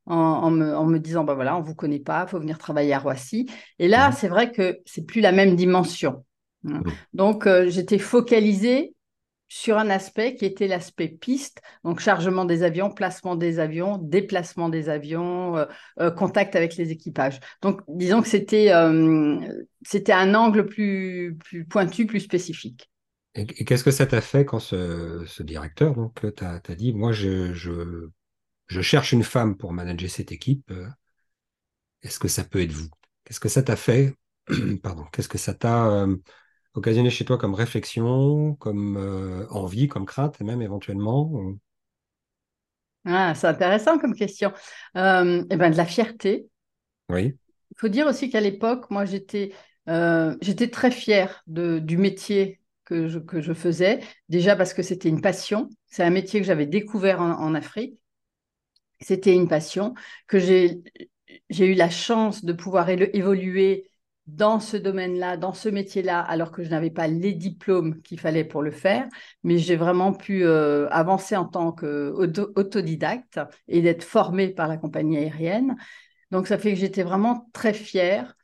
en, 0.07 0.51
me, 0.51 0.99
disant, 0.99 1.23
bah 1.23 1.35
voilà, 1.35 1.57
on 1.57 1.61
ne 1.61 1.65
vous 1.65 1.77
connaît 1.77 2.01
pas, 2.01 2.25
il 2.27 2.31
faut 2.31 2.41
venir 2.41 2.59
travailler 2.59 2.93
à 2.93 2.99
Roissy. 2.99 3.49
Et 3.79 3.87
là, 3.87 4.09
mmh. 4.09 4.13
c'est 4.13 4.29
vrai 4.29 4.51
que 4.51 4.81
c'est 4.85 5.07
plus 5.07 5.21
la 5.21 5.31
même 5.31 5.55
dimension. 5.55 6.25
Mmh. 6.63 6.83
Donc, 7.15 7.47
euh, 7.47 7.69
j'étais 7.69 7.99
focalisée 7.99 8.95
sur 9.49 9.79
un 9.79 9.91
aspect 9.91 10.37
qui 10.37 10.45
était 10.45 10.69
l'aspect 10.69 11.09
piste, 11.09 11.61
donc 11.83 11.99
chargement 11.99 12.45
des 12.45 12.63
avions, 12.63 12.91
placement 12.91 13.35
des 13.35 13.59
avions, 13.59 13.99
déplacement 13.99 14.69
des 14.69 14.89
avions, 14.89 15.57
euh, 15.57 15.65
euh, 15.99 16.11
contact 16.11 16.55
avec 16.55 16.77
les 16.77 16.93
équipages. 16.93 17.41
Donc, 17.61 17.81
disons 17.89 18.23
que 18.23 18.29
c'était 18.29 18.71
c'était 19.85 20.13
un 20.13 20.35
angle 20.35 20.67
plus, 20.67 21.37
plus 21.45 21.65
pointu, 21.65 22.07
plus 22.07 22.21
spécifique. 22.21 22.91
Et, 23.35 23.47
qu'est-ce 23.47 23.85
que 23.85 23.91
ça 23.91 24.07
t'a 24.07 24.21
fait 24.21 24.45
quand 24.45 24.61
ce, 24.61 25.43
directeur 25.43 25.95
donc 25.95 26.25
t'a 26.37 26.75
dit, 26.77 26.93
moi, 26.93 27.11
je, 27.11 27.53
je 27.53 28.81
cherche 28.81 29.13
une 29.13 29.25
femme 29.25 29.57
pour 29.57 29.73
manager 29.73 30.11
cette 30.11 30.31
équipe. 30.31 30.73
Est-ce 32.03 32.21
que 32.21 32.29
ça 32.29 32.45
peut 32.45 32.63
être 32.63 32.73
vous? 32.73 32.89
Qu'est-ce 33.25 33.41
que 33.41 33.49
ça 33.49 33.65
t'a 33.65 33.77
fait? 33.77 34.15
Pardon. 34.83 35.05
Qu'est-ce 35.13 35.29
que 35.29 35.39
ça 35.39 35.55
t'a 35.55 36.07
occasionné 36.81 37.11
chez 37.11 37.25
toi 37.25 37.39
comme 37.39 37.55
réflexion, 37.55 38.55
comme 38.57 38.97
euh, 38.97 39.47
envie, 39.51 39.89
comme 39.89 40.07
crainte, 40.07 40.41
et 40.41 40.45
même 40.45 40.63
éventuellement 40.63 41.31
ah, 43.07 43.35
c'est 43.35 43.47
intéressant 43.47 43.99
comme 43.99 44.15
question. 44.15 44.53
eh 44.95 44.99
ben, 45.57 45.71
de 45.71 45.77
la 45.77 45.87
fierté. 45.87 46.49
Oui. 47.09 47.37
Il 47.71 47.79
faut 47.79 47.89
dire 47.89 48.07
aussi 48.07 48.31
qu'à 48.31 48.41
l'époque, 48.41 48.91
moi, 48.91 49.05
j'étais 49.05 49.53
j'étais 50.41 50.69
très 50.69 50.91
fière 50.91 51.43
de, 51.47 51.79
du 51.79 51.97
métier 51.97 52.61
que 52.85 53.09
je, 53.09 53.19
que 53.19 53.41
je 53.41 53.53
faisais. 53.53 54.01
Déjà 54.29 54.55
parce 54.55 54.75
que 54.75 54.83
c'était 54.83 55.09
une 55.09 55.21
passion. 55.23 55.69
C'est 55.87 56.05
un 56.05 56.11
métier 56.11 56.41
que 56.41 56.47
j'avais 56.47 56.67
découvert 56.67 57.21
en 57.21 57.55
Afrique. 57.55 57.99
C'était 59.01 59.35
une 59.35 59.49
passion 59.49 59.95
que 60.27 60.39
j'ai 60.39 60.83
eu 61.51 61.75
la 61.75 61.91
chance 61.91 62.45
de 62.45 62.53
pouvoir 62.53 62.89
évoluer 62.91 63.90
dans 64.37 64.61
ce 64.61 64.77
domaine-là, 64.77 65.37
dans 65.37 65.53
ce 65.53 65.69
métier-là, 65.69 66.21
alors 66.21 66.53
que 66.53 66.63
je 66.63 66.71
n'avais 66.71 66.91
pas 66.91 67.07
les 67.07 67.33
diplômes 67.33 68.01
qu'il 68.03 68.21
fallait 68.21 68.45
pour 68.45 68.63
le 68.63 68.71
faire, 68.71 69.07
mais 69.43 69.59
j'ai 69.59 69.77
vraiment 69.77 70.13
pu 70.13 70.45
euh, 70.45 70.89
avancer 70.91 71.37
en 71.37 71.45
tant 71.45 71.73
qu'autodidacte 71.73 73.41
et 73.69 73.83
d'être 73.83 74.05
formée 74.05 74.49
par 74.49 74.69
la 74.69 74.77
compagnie 74.77 75.19
aérienne. 75.19 75.77
Donc 76.31 76.47
ça 76.47 76.59
fait 76.59 76.73
que 76.73 76.79
j'étais 76.79 77.03
vraiment 77.03 77.49
très 77.53 77.73
fière. 77.73 78.35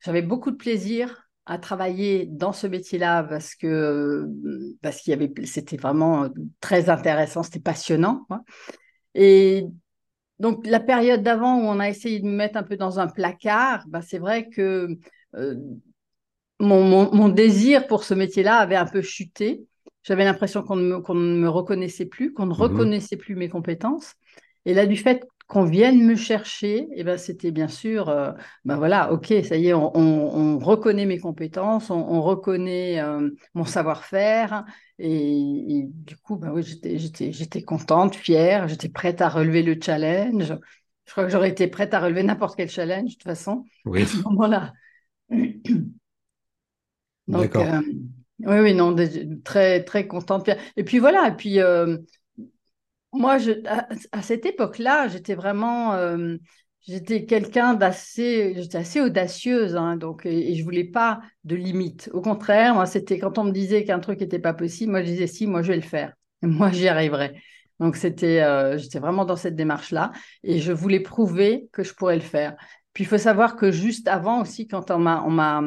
J'avais 0.00 0.22
beaucoup 0.22 0.50
de 0.50 0.56
plaisir 0.56 1.28
à 1.46 1.58
travailler 1.58 2.26
dans 2.26 2.52
ce 2.52 2.66
métier-là 2.66 3.22
parce 3.24 3.54
que 3.54 4.26
parce 4.80 5.00
qu'il 5.02 5.10
y 5.10 5.14
avait 5.14 5.32
c'était 5.44 5.76
vraiment 5.76 6.28
très 6.60 6.88
intéressant, 6.88 7.42
c'était 7.42 7.60
passionnant. 7.60 8.26
Et 9.14 9.66
donc, 10.40 10.66
la 10.66 10.80
période 10.80 11.22
d'avant 11.22 11.58
où 11.58 11.62
on 11.62 11.78
a 11.80 11.88
essayé 11.88 12.20
de 12.20 12.26
me 12.26 12.32
mettre 12.32 12.56
un 12.56 12.64
peu 12.64 12.76
dans 12.76 12.98
un 12.98 13.06
placard, 13.06 13.84
bah, 13.86 14.02
c'est 14.02 14.18
vrai 14.18 14.48
que 14.48 14.88
euh, 15.36 15.56
mon, 16.60 17.28
désir 17.28 17.86
pour 17.86 18.04
ce 18.04 18.14
métier-là 18.14 18.56
avait 18.56 18.76
un 18.76 18.86
peu 18.86 19.02
chuté. 19.02 19.66
J'avais 20.02 20.24
l'impression 20.24 20.62
qu'on 20.62 20.76
ne, 20.76 20.96
me 20.96 21.48
reconnaissait 21.48 22.06
plus, 22.06 22.32
qu'on 22.32 22.46
ne 22.46 22.50
mmh 22.50 22.54
reconnaissait 22.54 23.16
plus 23.16 23.36
mes 23.36 23.48
compétences. 23.48 24.14
Et 24.66 24.74
là, 24.74 24.86
du 24.86 24.96
fait 24.96 25.26
qu'on 25.46 25.64
vienne 25.64 26.02
me 26.04 26.14
chercher, 26.14 26.88
eh 26.94 27.04
ben, 27.04 27.18
c'était 27.18 27.50
bien 27.50 27.68
sûr, 27.68 28.08
euh, 28.08 28.32
ben 28.64 28.76
voilà, 28.76 29.12
ok, 29.12 29.34
ça 29.44 29.56
y 29.56 29.68
est, 29.68 29.74
on, 29.74 30.58
reconnaît 30.58 31.04
mes 31.04 31.18
compétences, 31.18 31.90
on, 31.90 32.22
reconnaît 32.22 33.00
euh, 33.00 33.28
mon 33.52 33.66
savoir-faire, 33.66 34.64
et, 34.98 35.84
du 35.86 36.16
coup, 36.16 36.36
ben 36.36 36.50
oui, 36.50 36.62
j'étais 36.62 37.62
contente, 37.62 38.14
fière, 38.14 38.68
j'étais 38.68 38.88
prête 38.88 39.20
à 39.20 39.28
relever 39.28 39.62
le 39.62 39.76
challenge. 39.80 40.54
Je 41.04 41.12
crois 41.12 41.24
que 41.24 41.30
j'aurais 41.30 41.50
été 41.50 41.66
prête 41.66 41.92
à 41.92 42.00
relever 42.00 42.22
n'importe 42.22 42.56
quel 42.56 42.70
challenge, 42.70 43.10
de 43.10 43.12
toute 43.12 43.24
façon, 43.24 43.64
oui. 43.84 44.02
à 44.04 44.06
ce 44.06 44.22
moment-là. 44.22 44.72
Donc, 47.26 47.56
euh, 47.56 47.80
oui, 48.40 48.58
oui, 48.60 48.74
non, 48.74 48.94
très, 49.44 49.82
très 49.82 50.06
contente. 50.06 50.50
Et 50.76 50.84
puis 50.84 50.98
voilà, 50.98 51.28
et 51.28 51.36
puis 51.36 51.58
moi, 53.14 53.38
je, 53.38 53.52
à, 54.12 54.22
cette 54.22 54.44
époque-là, 54.44 55.08
j'étais 55.08 55.34
vraiment, 55.34 55.94
euh, 55.94 56.36
j'étais 56.80 57.24
quelqu'un 57.24 57.74
d'assez, 57.74 58.54
j'étais 58.56 58.78
assez 58.78 59.00
audacieuse, 59.00 59.76
hein, 59.76 59.96
donc, 59.96 60.26
et, 60.26 60.54
je 60.54 60.64
voulais 60.64 60.84
pas 60.84 61.20
de 61.44 61.54
limites. 61.54 62.10
Au 62.12 62.20
contraire, 62.20 62.74
moi, 62.74 62.86
c'était 62.86 63.18
quand 63.18 63.38
on 63.38 63.44
me 63.44 63.52
disait 63.52 63.84
qu'un 63.84 64.00
truc 64.00 64.20
n'était 64.20 64.40
pas 64.40 64.52
possible, 64.52 64.90
moi, 64.90 65.02
je 65.02 65.06
disais 65.06 65.26
si, 65.28 65.46
moi, 65.46 65.62
je 65.62 65.68
vais 65.68 65.76
le 65.76 65.82
faire. 65.82 66.12
moi, 66.42 66.70
j'y 66.70 66.88
arriverai. 66.88 67.40
Donc, 67.80 67.96
c'était, 67.96 68.42
euh, 68.42 68.78
j'étais 68.78 68.98
vraiment 68.98 69.24
dans 69.24 69.36
cette 69.36 69.56
démarche-là, 69.56 70.10
et 70.42 70.58
je 70.58 70.72
voulais 70.72 71.00
prouver 71.00 71.68
que 71.72 71.84
je 71.84 71.94
pourrais 71.94 72.16
le 72.16 72.20
faire. 72.20 72.56
Puis, 72.94 73.04
il 73.04 73.06
faut 73.06 73.18
savoir 73.18 73.56
que 73.56 73.70
juste 73.70 74.08
avant 74.08 74.40
aussi, 74.40 74.66
quand 74.66 74.90
on 74.90 74.98
m'a, 74.98 75.22
on 75.26 75.30
m'a, 75.30 75.62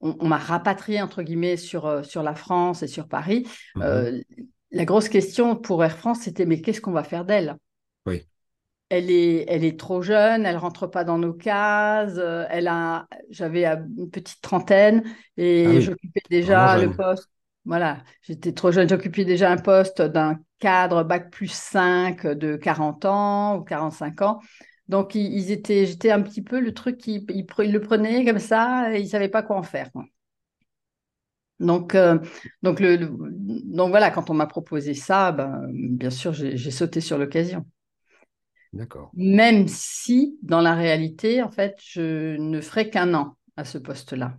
on, 0.00 0.26
m'a 0.26 0.38
rapatrié 0.38 1.00
entre 1.00 1.22
guillemets 1.22 1.56
sur, 1.56 1.86
euh, 1.86 2.02
sur 2.02 2.22
la 2.22 2.34
France 2.34 2.82
et 2.82 2.88
sur 2.88 3.06
Paris. 3.06 3.46
Mmh 3.76 4.20
la 4.70 4.84
grosse 4.84 5.08
question 5.08 5.56
pour 5.56 5.82
Air 5.82 5.96
France, 5.96 6.20
c'était 6.22 6.44
mais 6.44 6.60
qu'est-ce 6.60 6.80
qu'on 6.80 6.92
va 6.92 7.04
faire 7.04 7.24
d'elle? 7.24 7.56
Oui. 8.06 8.26
Elle 8.90 9.10
est, 9.10 9.44
elle 9.48 9.64
est 9.64 9.78
trop 9.78 10.00
jeune, 10.00 10.46
elle 10.46 10.56
rentre 10.56 10.86
pas 10.86 11.04
dans 11.04 11.18
nos 11.18 11.34
cases. 11.34 12.16
Euh, 12.16 12.46
elle 12.48 12.68
a, 12.68 13.06
j'avais 13.28 13.66
euh, 13.66 13.76
une 13.98 14.10
petite 14.10 14.40
trentaine 14.40 15.04
et 15.36 15.66
ah 15.66 15.80
j'occupais 15.80 16.22
déjà 16.30 16.78
le 16.78 16.90
poste. 16.90 17.28
Voilà, 17.64 17.98
j'étais 18.22 18.52
trop 18.52 18.70
jeune, 18.70 18.88
j'occupais 18.88 19.26
déjà 19.26 19.50
un 19.50 19.58
poste 19.58 20.00
d'un 20.00 20.38
cadre 20.58 21.02
bac 21.02 21.30
plus 21.30 21.52
5 21.52 22.26
de 22.26 22.56
40 22.56 23.04
ans 23.04 23.56
ou 23.58 23.62
45 23.62 24.22
ans. 24.22 24.40
Donc 24.88 25.14
ils, 25.14 25.50
étaient, 25.50 25.86
j'étais 25.86 26.10
un 26.10 26.22
petit 26.22 26.42
peu 26.42 26.60
le 26.60 26.72
truc 26.72 26.96
qui, 26.96 27.26
ils, 27.28 27.72
le 27.72 27.80
prenaient 27.80 28.24
comme 28.24 28.38
ça 28.38 28.94
et 28.94 29.00
ils 29.00 29.08
savaient 29.08 29.28
pas 29.28 29.42
quoi 29.42 29.56
en 29.56 29.62
faire. 29.62 29.90
Donc, 31.60 31.94
euh, 31.94 32.18
donc, 32.62 32.80
le, 32.80 32.98
donc 32.98 33.90
voilà, 33.90 34.10
quand 34.10 34.30
on 34.30 34.34
m'a 34.34 34.46
proposé 34.46 34.94
ça, 34.94 35.32
ben, 35.32 35.66
bien 35.72 36.10
sûr, 36.10 36.32
j'ai 36.32 36.70
sauté 36.70 37.00
sur 37.00 37.18
l'occasion. 37.18 37.66
D'accord. 38.72 39.10
Même 39.14 39.66
si, 39.66 40.38
dans 40.42 40.60
la 40.60 40.74
réalité, 40.74 41.42
en 41.42 41.50
fait, 41.50 41.76
je 41.82 42.36
ne 42.36 42.60
ferai 42.60 42.90
qu'un 42.90 43.12
an 43.14 43.36
à 43.56 43.64
ce 43.64 43.78
poste-là. 43.78 44.38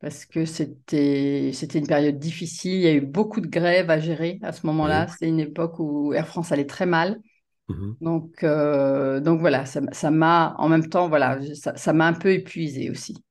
Parce 0.00 0.24
que 0.26 0.44
c'était 0.44 1.50
une 1.74 1.86
période 1.86 2.18
difficile, 2.18 2.74
il 2.74 2.80
y 2.82 2.86
a 2.86 2.92
eu 2.92 3.00
beaucoup 3.00 3.40
de 3.40 3.46
grèves 3.46 3.90
à 3.90 3.98
gérer 3.98 4.38
à 4.42 4.52
ce 4.52 4.66
moment-là. 4.66 5.06
C'est 5.08 5.28
une 5.28 5.40
époque 5.40 5.78
où 5.78 6.12
Air 6.12 6.26
France 6.26 6.52
allait 6.52 6.66
très 6.66 6.86
mal. 6.86 7.20
Mmh 7.68 7.92
donc, 8.00 8.44
euh, 8.44 9.20
donc 9.20 9.40
voilà, 9.40 9.64
ça 9.64 10.10
m'a, 10.10 10.54
en 10.58 10.68
même 10.68 10.88
temps, 10.88 11.08
voilà, 11.08 11.38
ça 11.54 11.92
m'a 11.94 12.06
un 12.06 12.12
peu 12.12 12.32
épuisé 12.32 12.90
aussi. 12.90 13.24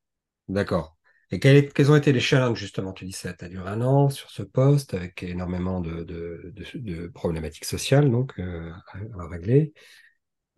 D'accord. 0.47 0.97
Et 1.31 1.39
quels, 1.39 1.91
ont 1.91 1.95
été 1.95 2.11
les 2.11 2.19
challenges, 2.19 2.59
justement? 2.59 2.93
Tu 2.93 3.05
dis 3.05 3.11
ça, 3.11 3.33
tu 3.33 3.45
as 3.45 3.49
duré 3.49 3.67
un 3.69 3.81
an 3.81 4.09
sur 4.09 4.29
ce 4.29 4.43
poste 4.43 4.93
avec 4.93 5.23
énormément 5.23 5.81
de, 5.81 7.11
problématiques 7.13 7.65
sociales 7.65 8.11
donc, 8.11 8.33
euh, 8.39 8.71
à, 9.17 9.27
régler. 9.27 9.73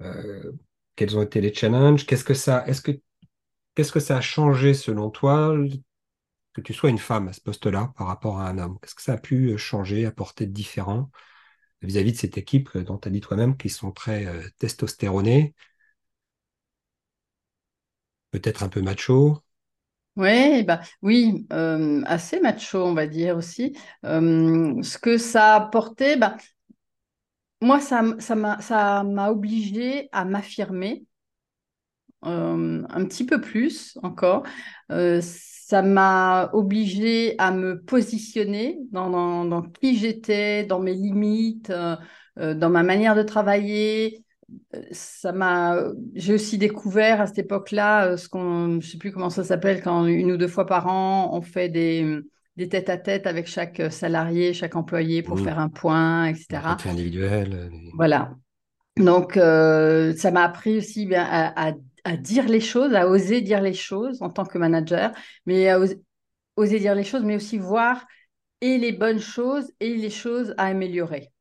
Euh, 0.02 0.52
quels 0.96 1.18
ont 1.18 1.22
été 1.22 1.40
les 1.40 1.54
challenges? 1.54 2.06
Qu'est-ce 2.06 2.26
que 2.26 2.34
ça, 2.34 2.66
est-ce 2.68 2.82
que, 2.82 2.92
qu'est-ce 3.74 3.92
que 3.92 4.02
ça 4.02 4.18
a 4.18 4.22
changé 4.22 4.74
selon 4.74 5.10
toi 5.10 5.56
que 6.54 6.62
tu 6.62 6.74
sois 6.74 6.90
une 6.90 6.98
femme 6.98 7.30
à 7.30 7.34
ce 7.34 7.42
poste-là 7.42 7.94
par 7.98 8.08
rapport 8.08 8.40
à 8.40 8.50
un 8.50 8.58
homme? 8.58 8.78
Qu'est-ce 8.82 8.96
que 8.96 9.02
ça 9.02 9.14
a 9.14 9.18
pu 9.18 9.58
changer, 9.58 10.06
apporter 10.06 10.46
de 10.46 10.52
différent? 10.52 11.10
Vis-à-vis 11.86 12.14
de 12.14 12.18
cette 12.18 12.38
équipe 12.38 12.78
dont 12.78 12.98
tu 12.98 13.08
as 13.08 13.12
dit 13.12 13.22
toi-même 13.22 13.58
qu'ils 13.58 13.72
sont 13.72 13.92
très 13.92 14.26
euh, 14.28 14.42
testostéronés, 14.60 15.54
peut-être 18.32 18.62
un 18.64 18.70
peu 18.70 18.82
macho 18.84 19.42
oui, 20.18 20.64
bah, 20.64 20.80
oui, 21.02 21.46
euh, 21.52 22.02
assez 22.06 22.40
macho, 22.40 22.82
on 22.86 22.94
va 22.94 23.06
dire 23.06 23.36
aussi. 23.36 23.78
Euh, 24.06 24.82
ce 24.82 24.98
que 24.98 25.18
ça 25.18 25.56
a 25.56 25.58
apporté, 25.58 26.16
bah, 26.16 26.38
moi, 27.62 27.80
ça, 27.82 28.04
ça 28.20 28.36
m'a, 28.36 28.62
ça 28.62 29.04
m'a 29.04 29.30
obligé 29.32 30.08
à 30.14 30.24
m'affirmer 30.26 31.06
euh, 32.26 32.84
un 32.90 33.06
petit 33.06 33.26
peu 33.26 33.40
plus 33.42 33.98
encore. 34.04 34.44
Ça 35.68 35.82
m'a 35.82 36.52
obligé 36.54 37.34
à 37.40 37.50
me 37.50 37.82
positionner 37.82 38.78
dans, 38.92 39.46
dans 39.46 39.62
qui 39.64 39.98
j'étais, 39.98 40.64
dans 40.64 40.80
mes 40.80 40.94
limites, 40.94 41.74
dans 42.38 42.70
ma 42.70 42.84
manière 42.84 43.16
de 43.16 43.24
travailler, 43.24 44.24
ça 44.92 45.32
m'a. 45.32 45.80
J'ai 46.14 46.36
aussi 46.36 46.60
découvert 46.60 47.20
à 47.20 47.26
cette 47.26 47.40
époque-là 47.40 48.10
euh, 48.10 48.18
ce 48.18 48.30
qu'on, 48.30 48.80
je 48.80 48.92
sais 48.92 49.00
plus 49.00 49.12
comment 49.12 49.32
ça 49.32 49.44
s'appelle, 49.44 49.82
quand 49.82 50.06
une 50.06 50.32
ou 50.32 50.38
deux 50.38 50.48
fois 50.48 50.68
par 50.68 50.86
an, 50.86 51.32
on 51.34 51.42
fait 51.42 51.68
des, 51.68 52.20
des 52.58 52.70
têtes 52.70 52.90
à 52.90 52.98
tête 52.98 53.26
avec 53.26 53.48
chaque 53.48 53.82
salarié, 53.92 54.54
chaque 54.54 54.76
employé 54.76 55.24
pour 55.24 55.40
faire 55.40 55.58
un 55.58 55.70
point, 55.70 56.28
etc. 56.28 56.78
individuel. 56.86 57.72
Voilà. 57.96 58.36
donc, 58.98 59.34
ça 59.34 60.32
m'a 60.32 60.44
appris 60.44 60.78
aussi 60.78 61.08
bien 61.08 61.26
à, 61.28 61.70
à, 61.70 61.74
dire 62.18 62.48
les 62.48 62.60
choses, 62.60 62.94
à 62.94 63.08
oser 63.08 63.42
dire 63.42 63.62
les 63.62 63.74
choses 63.74 64.22
en 64.22 64.30
tant 64.30 64.46
que 64.46 64.58
manager, 64.58 65.12
mais 65.46 65.70
à 65.70 65.80
oser 66.56 66.80
dire 66.80 66.96
les 66.96 67.04
choses, 67.04 67.24
mais 67.24 67.36
aussi 67.36 67.58
voir 67.58 68.06
et 68.62 68.78
les 68.78 68.92
bonnes 68.92 69.20
choses 69.20 69.72
et 69.80 69.96
les 69.96 70.10
choses 70.10 70.54
à 70.58 70.66
améliorer. 70.66 71.32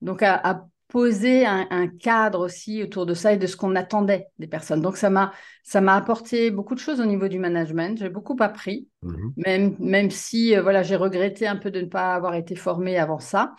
Donc, 0.00 0.22
à, 0.22 0.66
poser 0.88 1.46
un, 1.46 1.86
cadre 1.86 2.40
aussi 2.40 2.82
autour 2.82 3.06
de 3.06 3.14
ça 3.14 3.32
et 3.32 3.36
de 3.36 3.46
ce 3.46 3.56
qu'on 3.56 3.76
attendait 3.76 4.26
des 4.40 4.48
personnes. 4.48 4.80
Donc, 4.80 4.96
ça 4.96 5.08
m'a, 5.08 5.32
ça 5.62 5.80
m'a 5.80 5.94
apporté 5.94 6.50
beaucoup 6.50 6.74
de 6.74 6.80
choses 6.80 7.00
au 7.00 7.06
niveau 7.06 7.28
du 7.28 7.38
management. 7.38 7.96
J'ai 7.96 8.08
beaucoup 8.08 8.36
appris, 8.40 8.88
mmh 9.02 9.28
même, 9.36 9.76
même 9.78 10.10
si 10.10 10.56
euh, 10.56 10.62
voilà, 10.62 10.82
j'ai 10.82 10.96
regretté 10.96 11.46
un 11.46 11.54
peu 11.54 11.70
de 11.70 11.80
ne 11.80 11.86
pas 11.86 12.14
avoir 12.16 12.34
été 12.34 12.56
formée 12.56 12.98
avant 12.98 13.20
ça 13.20 13.54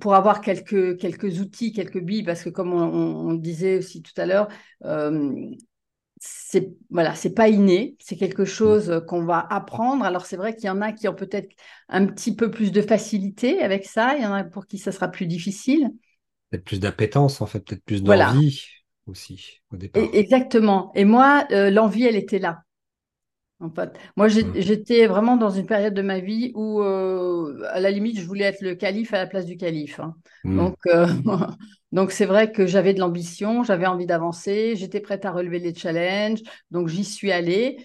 pour 0.00 0.14
avoir 0.14 0.40
quelques, 0.40 0.98
quelques 0.98 1.40
outils, 1.40 1.72
quelques 1.72 2.00
billes, 2.00 2.24
parce 2.24 2.42
que 2.42 2.48
comme 2.48 2.72
on, 2.72 3.32
le 3.32 3.38
disait 3.38 3.78
aussi 3.78 4.02
tout 4.02 4.18
à 4.20 4.26
l'heure, 4.26 4.48
euh, 4.84 5.50
c'est 6.18 6.72
voilà, 6.90 7.14
c'est 7.14 7.34
pas 7.34 7.48
inné, 7.48 7.96
c'est 8.00 8.16
quelque 8.16 8.42
mm. 8.42 8.46
chose 8.46 9.04
qu'on 9.06 9.24
va 9.24 9.46
apprendre. 9.50 10.04
Alors 10.04 10.26
c'est 10.26 10.36
vrai 10.36 10.54
qu'il 10.54 10.66
y 10.66 10.70
en 10.70 10.80
a 10.80 10.92
qui 10.92 11.08
ont 11.08 11.14
peut-être 11.14 11.54
un 11.88 12.06
petit 12.06 12.34
peu 12.34 12.50
plus 12.50 12.72
de 12.72 12.82
facilité 12.82 13.62
avec 13.62 13.84
ça, 13.84 14.16
il 14.16 14.22
y 14.22 14.26
en 14.26 14.32
a 14.32 14.44
pour 14.44 14.66
qui 14.66 14.78
ça 14.78 14.92
sera 14.92 15.08
plus 15.08 15.26
difficile. 15.26 15.90
Peut-être 16.50 16.64
plus 16.64 16.80
d'appétence 16.80 17.40
en 17.40 17.46
fait, 17.46 17.60
peut-être 17.60 17.84
plus 17.84 18.02
d'envie 18.02 18.64
aussi 19.06 19.60
au 19.72 19.76
départ. 19.76 20.02
exactement. 20.12 20.90
Et 20.94 21.04
moi, 21.04 21.46
euh, 21.52 21.70
l'envie, 21.70 22.04
elle 22.04 22.16
était 22.16 22.40
là. 22.40 22.62
En 23.60 23.70
fait. 23.70 23.98
Moi, 24.16 24.28
mm. 24.28 24.52
j'étais 24.56 25.06
vraiment 25.06 25.36
dans 25.36 25.50
une 25.50 25.66
période 25.66 25.94
de 25.94 26.02
ma 26.02 26.20
vie 26.20 26.52
où, 26.54 26.82
euh, 26.82 27.62
à 27.70 27.80
la 27.80 27.90
limite, 27.90 28.18
je 28.18 28.26
voulais 28.26 28.44
être 28.44 28.60
le 28.60 28.74
calife 28.74 29.14
à 29.14 29.18
la 29.18 29.26
place 29.26 29.46
du 29.46 29.56
calife. 29.56 29.98
Hein. 30.00 30.14
Mm. 30.44 30.56
Donc, 30.56 30.76
euh, 30.86 31.06
donc 31.92 32.12
c'est 32.12 32.26
vrai 32.26 32.52
que 32.52 32.66
j'avais 32.66 32.92
de 32.92 33.00
l'ambition, 33.00 33.62
j'avais 33.62 33.86
envie 33.86 34.06
d'avancer, 34.06 34.76
j'étais 34.76 35.00
prête 35.00 35.24
à 35.24 35.32
relever 35.32 35.58
les 35.58 35.74
challenges, 35.74 36.42
donc 36.70 36.88
j'y 36.88 37.04
suis 37.04 37.32
allée. 37.32 37.78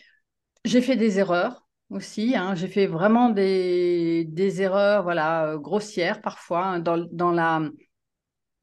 J'ai 0.65 0.81
fait 0.81 0.97
des 0.97 1.19
erreurs 1.19 1.65
aussi, 1.89 2.35
hein. 2.35 2.53
j'ai 2.55 2.67
fait 2.67 2.85
vraiment 2.85 3.29
des, 3.29 4.25
des 4.25 4.61
erreurs, 4.61 5.03
voilà, 5.03 5.47
euh, 5.47 5.57
grossières 5.57 6.21
parfois 6.21 6.65
hein, 6.65 6.79
dans, 6.79 6.97
dans 7.11 7.31
la 7.31 7.61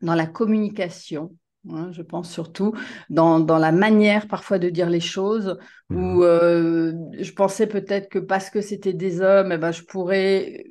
dans 0.00 0.14
la 0.14 0.26
communication. 0.26 1.34
Hein, 1.70 1.90
je 1.92 2.02
pense 2.02 2.30
surtout 2.30 2.72
dans, 3.10 3.40
dans, 3.40 3.58
la 3.58 3.72
manière 3.72 4.26
parfois 4.28 4.58
de 4.58 4.70
dire 4.70 4.88
les 4.88 5.00
choses, 5.00 5.58
où 5.90 5.94
mhm. 5.94 6.22
euh, 6.22 6.92
je 7.20 7.32
pensais 7.32 7.66
peut-être 7.66 8.08
que 8.08 8.18
parce 8.18 8.50
que 8.50 8.60
c'était 8.60 8.92
des 8.92 9.20
hommes, 9.20 9.52
eh 9.52 9.58
ben, 9.58 9.72
je 9.72 9.82
pourrais 9.82 10.64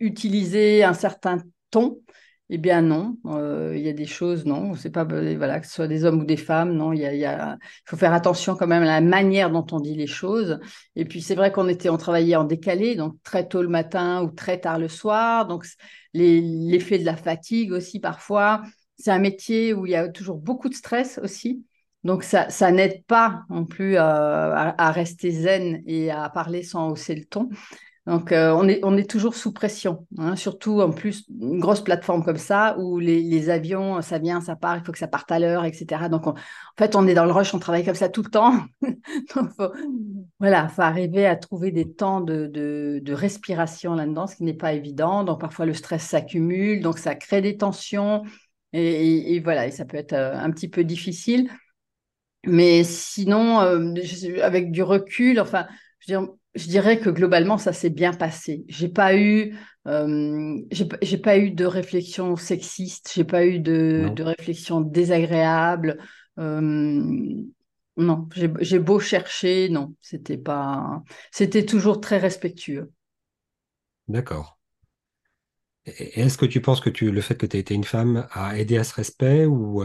utiliser 0.00 0.84
un 0.84 0.94
certain 0.94 1.38
ton. 1.70 2.00
Eh 2.48 2.58
bien 2.58 2.80
non, 2.80 3.16
euh, 3.26 3.72
il 3.76 3.82
y 3.82 3.88
a 3.88 3.92
des 3.92 4.06
choses, 4.06 4.46
non, 4.46 4.74
c'est 4.76 4.90
pas 4.90 5.02
voilà 5.02 5.58
que 5.58 5.66
ce 5.66 5.72
soit 5.74 5.88
des 5.88 6.04
hommes 6.04 6.20
ou 6.20 6.24
des 6.24 6.36
femmes, 6.36 6.74
non, 6.74 6.92
il 6.92 7.00
y 7.00 7.04
a, 7.04 7.12
y 7.12 7.24
a, 7.24 7.58
faut 7.84 7.96
faire 7.96 8.12
attention 8.12 8.54
quand 8.54 8.68
même 8.68 8.84
à 8.84 8.86
la 8.86 9.00
manière 9.00 9.50
dont 9.50 9.66
on 9.72 9.80
dit 9.80 9.96
les 9.96 10.06
choses. 10.06 10.60
Et 10.94 11.04
puis 11.04 11.22
c'est 11.22 11.34
vrai 11.34 11.50
qu'on 11.50 11.66
était, 11.66 11.88
on 11.88 11.96
travaillait 11.96 12.36
en 12.36 12.44
décalé, 12.44 12.94
donc 12.94 13.16
très 13.24 13.48
tôt 13.48 13.62
le 13.62 13.68
matin 13.68 14.22
ou 14.22 14.30
très 14.30 14.60
tard 14.60 14.78
le 14.78 14.86
soir, 14.86 15.48
donc 15.48 15.66
l'effet 16.14 17.00
de 17.00 17.04
la 17.04 17.16
fatigue 17.16 17.72
aussi 17.72 17.98
parfois 17.98 18.62
c'est 18.98 19.10
un 19.10 19.18
métier 19.18 19.74
où 19.74 19.86
il 19.86 19.92
y 19.92 19.96
a 19.96 20.08
toujours 20.08 20.38
beaucoup 20.38 20.68
de 20.68 20.74
stress 20.74 21.18
aussi. 21.22 21.64
Donc, 22.04 22.22
ça, 22.22 22.70
n'aide 22.70 23.04
pas 23.04 23.42
non 23.50 23.64
plus 23.64 23.96
euh, 23.96 23.98
à, 23.98 24.90
rester 24.92 25.32
zen 25.32 25.82
et 25.86 26.10
à 26.12 26.28
parler 26.28 26.62
sans 26.62 26.90
hausser 26.90 27.16
le 27.16 27.24
ton. 27.24 27.48
Donc, 28.06 28.30
euh, 28.30 28.54
on, 28.56 28.68
est, 28.68 28.78
on 28.84 28.96
est 28.96 29.10
toujours 29.10 29.34
sous 29.34 29.52
pression, 29.52 30.06
hein. 30.16 30.36
surtout 30.36 30.80
en 30.80 30.92
plus 30.92 31.24
une 31.28 31.58
grosse 31.58 31.82
plateforme 31.82 32.22
comme 32.24 32.36
ça 32.36 32.76
où 32.78 33.00
les, 33.00 33.50
avions, 33.50 34.00
ça 34.00 34.18
vient, 34.18 34.40
ça 34.40 34.54
part, 34.54 34.76
il 34.76 34.84
faut 34.84 34.92
que 34.92 34.98
ça 34.98 35.08
parte 35.08 35.32
à 35.32 35.40
l'heure, 35.40 35.64
etc. 35.64 36.08
Donc, 36.08 36.28
en 36.28 36.36
fait, 36.78 36.94
on 36.94 37.08
est 37.08 37.14
dans 37.14 37.24
le 37.24 37.32
rush, 37.32 37.52
on 37.52 37.58
travaille 37.58 37.84
comme 37.84 37.96
ça 37.96 38.08
tout 38.08 38.22
le 38.22 38.30
temps. 38.30 38.52
Donc, 39.34 39.50
faut, 39.56 39.72
voilà, 40.38 40.68
faut 40.68 40.82
arriver 40.82 41.26
à 41.26 41.34
trouver 41.34 41.72
des 41.72 41.92
temps 41.92 42.20
de, 42.20 42.46
de, 42.46 43.00
de 43.02 43.12
respiration 43.12 43.96
là-dedans, 43.96 44.28
ce 44.28 44.36
qui 44.36 44.44
n'est 44.44 44.54
pas 44.54 44.74
évident. 44.74 45.24
Donc, 45.24 45.40
parfois, 45.40 45.66
le 45.66 45.74
stress 45.74 46.04
s'accumule, 46.04 46.82
donc 46.82 46.98
ça 46.98 47.16
crée 47.16 47.42
des 47.42 47.56
tensions. 47.56 48.22
Et, 48.78 49.40
voilà, 49.40 49.66
et 49.66 49.70
ça 49.70 49.84
peut 49.84 49.96
être 49.96 50.12
euh, 50.12 50.34
un 50.34 50.50
petit 50.50 50.68
peu 50.68 50.84
difficile. 50.84 51.50
Mais 52.44 52.84
sinon, 52.84 53.60
euh, 53.60 53.94
avec 54.42 54.70
du 54.70 54.82
recul, 54.82 55.40
enfin, 55.40 55.66
je, 56.00 56.14
dirais 56.54 57.00
que 57.00 57.10
globalement, 57.10 57.58
ça 57.58 57.72
s'est 57.72 57.90
bien 57.90 58.12
passé. 58.12 58.64
J'ai 58.68 58.88
pas 58.88 59.16
eu, 59.16 59.56
euh, 59.88 60.56
j'ai 60.70 61.18
pas 61.18 61.38
eu 61.38 61.50
de 61.50 61.64
réflexion 61.64 62.36
sexiste, 62.36 63.10
j'ai 63.14 63.24
pas 63.24 63.46
eu 63.46 63.58
de, 63.58 64.10
de 64.14 64.22
réflexion 64.22 64.80
désagréable. 64.80 65.98
non, 66.36 68.28
j'ai 68.60 68.78
beau 68.78 69.00
chercher, 69.00 69.68
non, 69.70 69.94
c'était 70.00 70.38
pas, 70.38 71.02
c'était 71.32 71.64
toujours 71.64 72.00
très 72.00 72.18
respectueux. 72.18 72.92
D'accord. 74.06 74.55
Est-ce 75.86 76.36
que 76.36 76.46
tu 76.46 76.60
penses 76.60 76.80
que 76.80 76.90
tu, 76.90 77.10
le 77.10 77.20
fait 77.20 77.36
que 77.36 77.46
tu 77.46 77.56
aies 77.56 77.60
été 77.60 77.74
une 77.74 77.84
femme 77.84 78.26
a 78.32 78.58
aidé 78.58 78.76
à 78.76 78.84
ce 78.84 78.94
respect 78.94 79.46
ou 79.46 79.84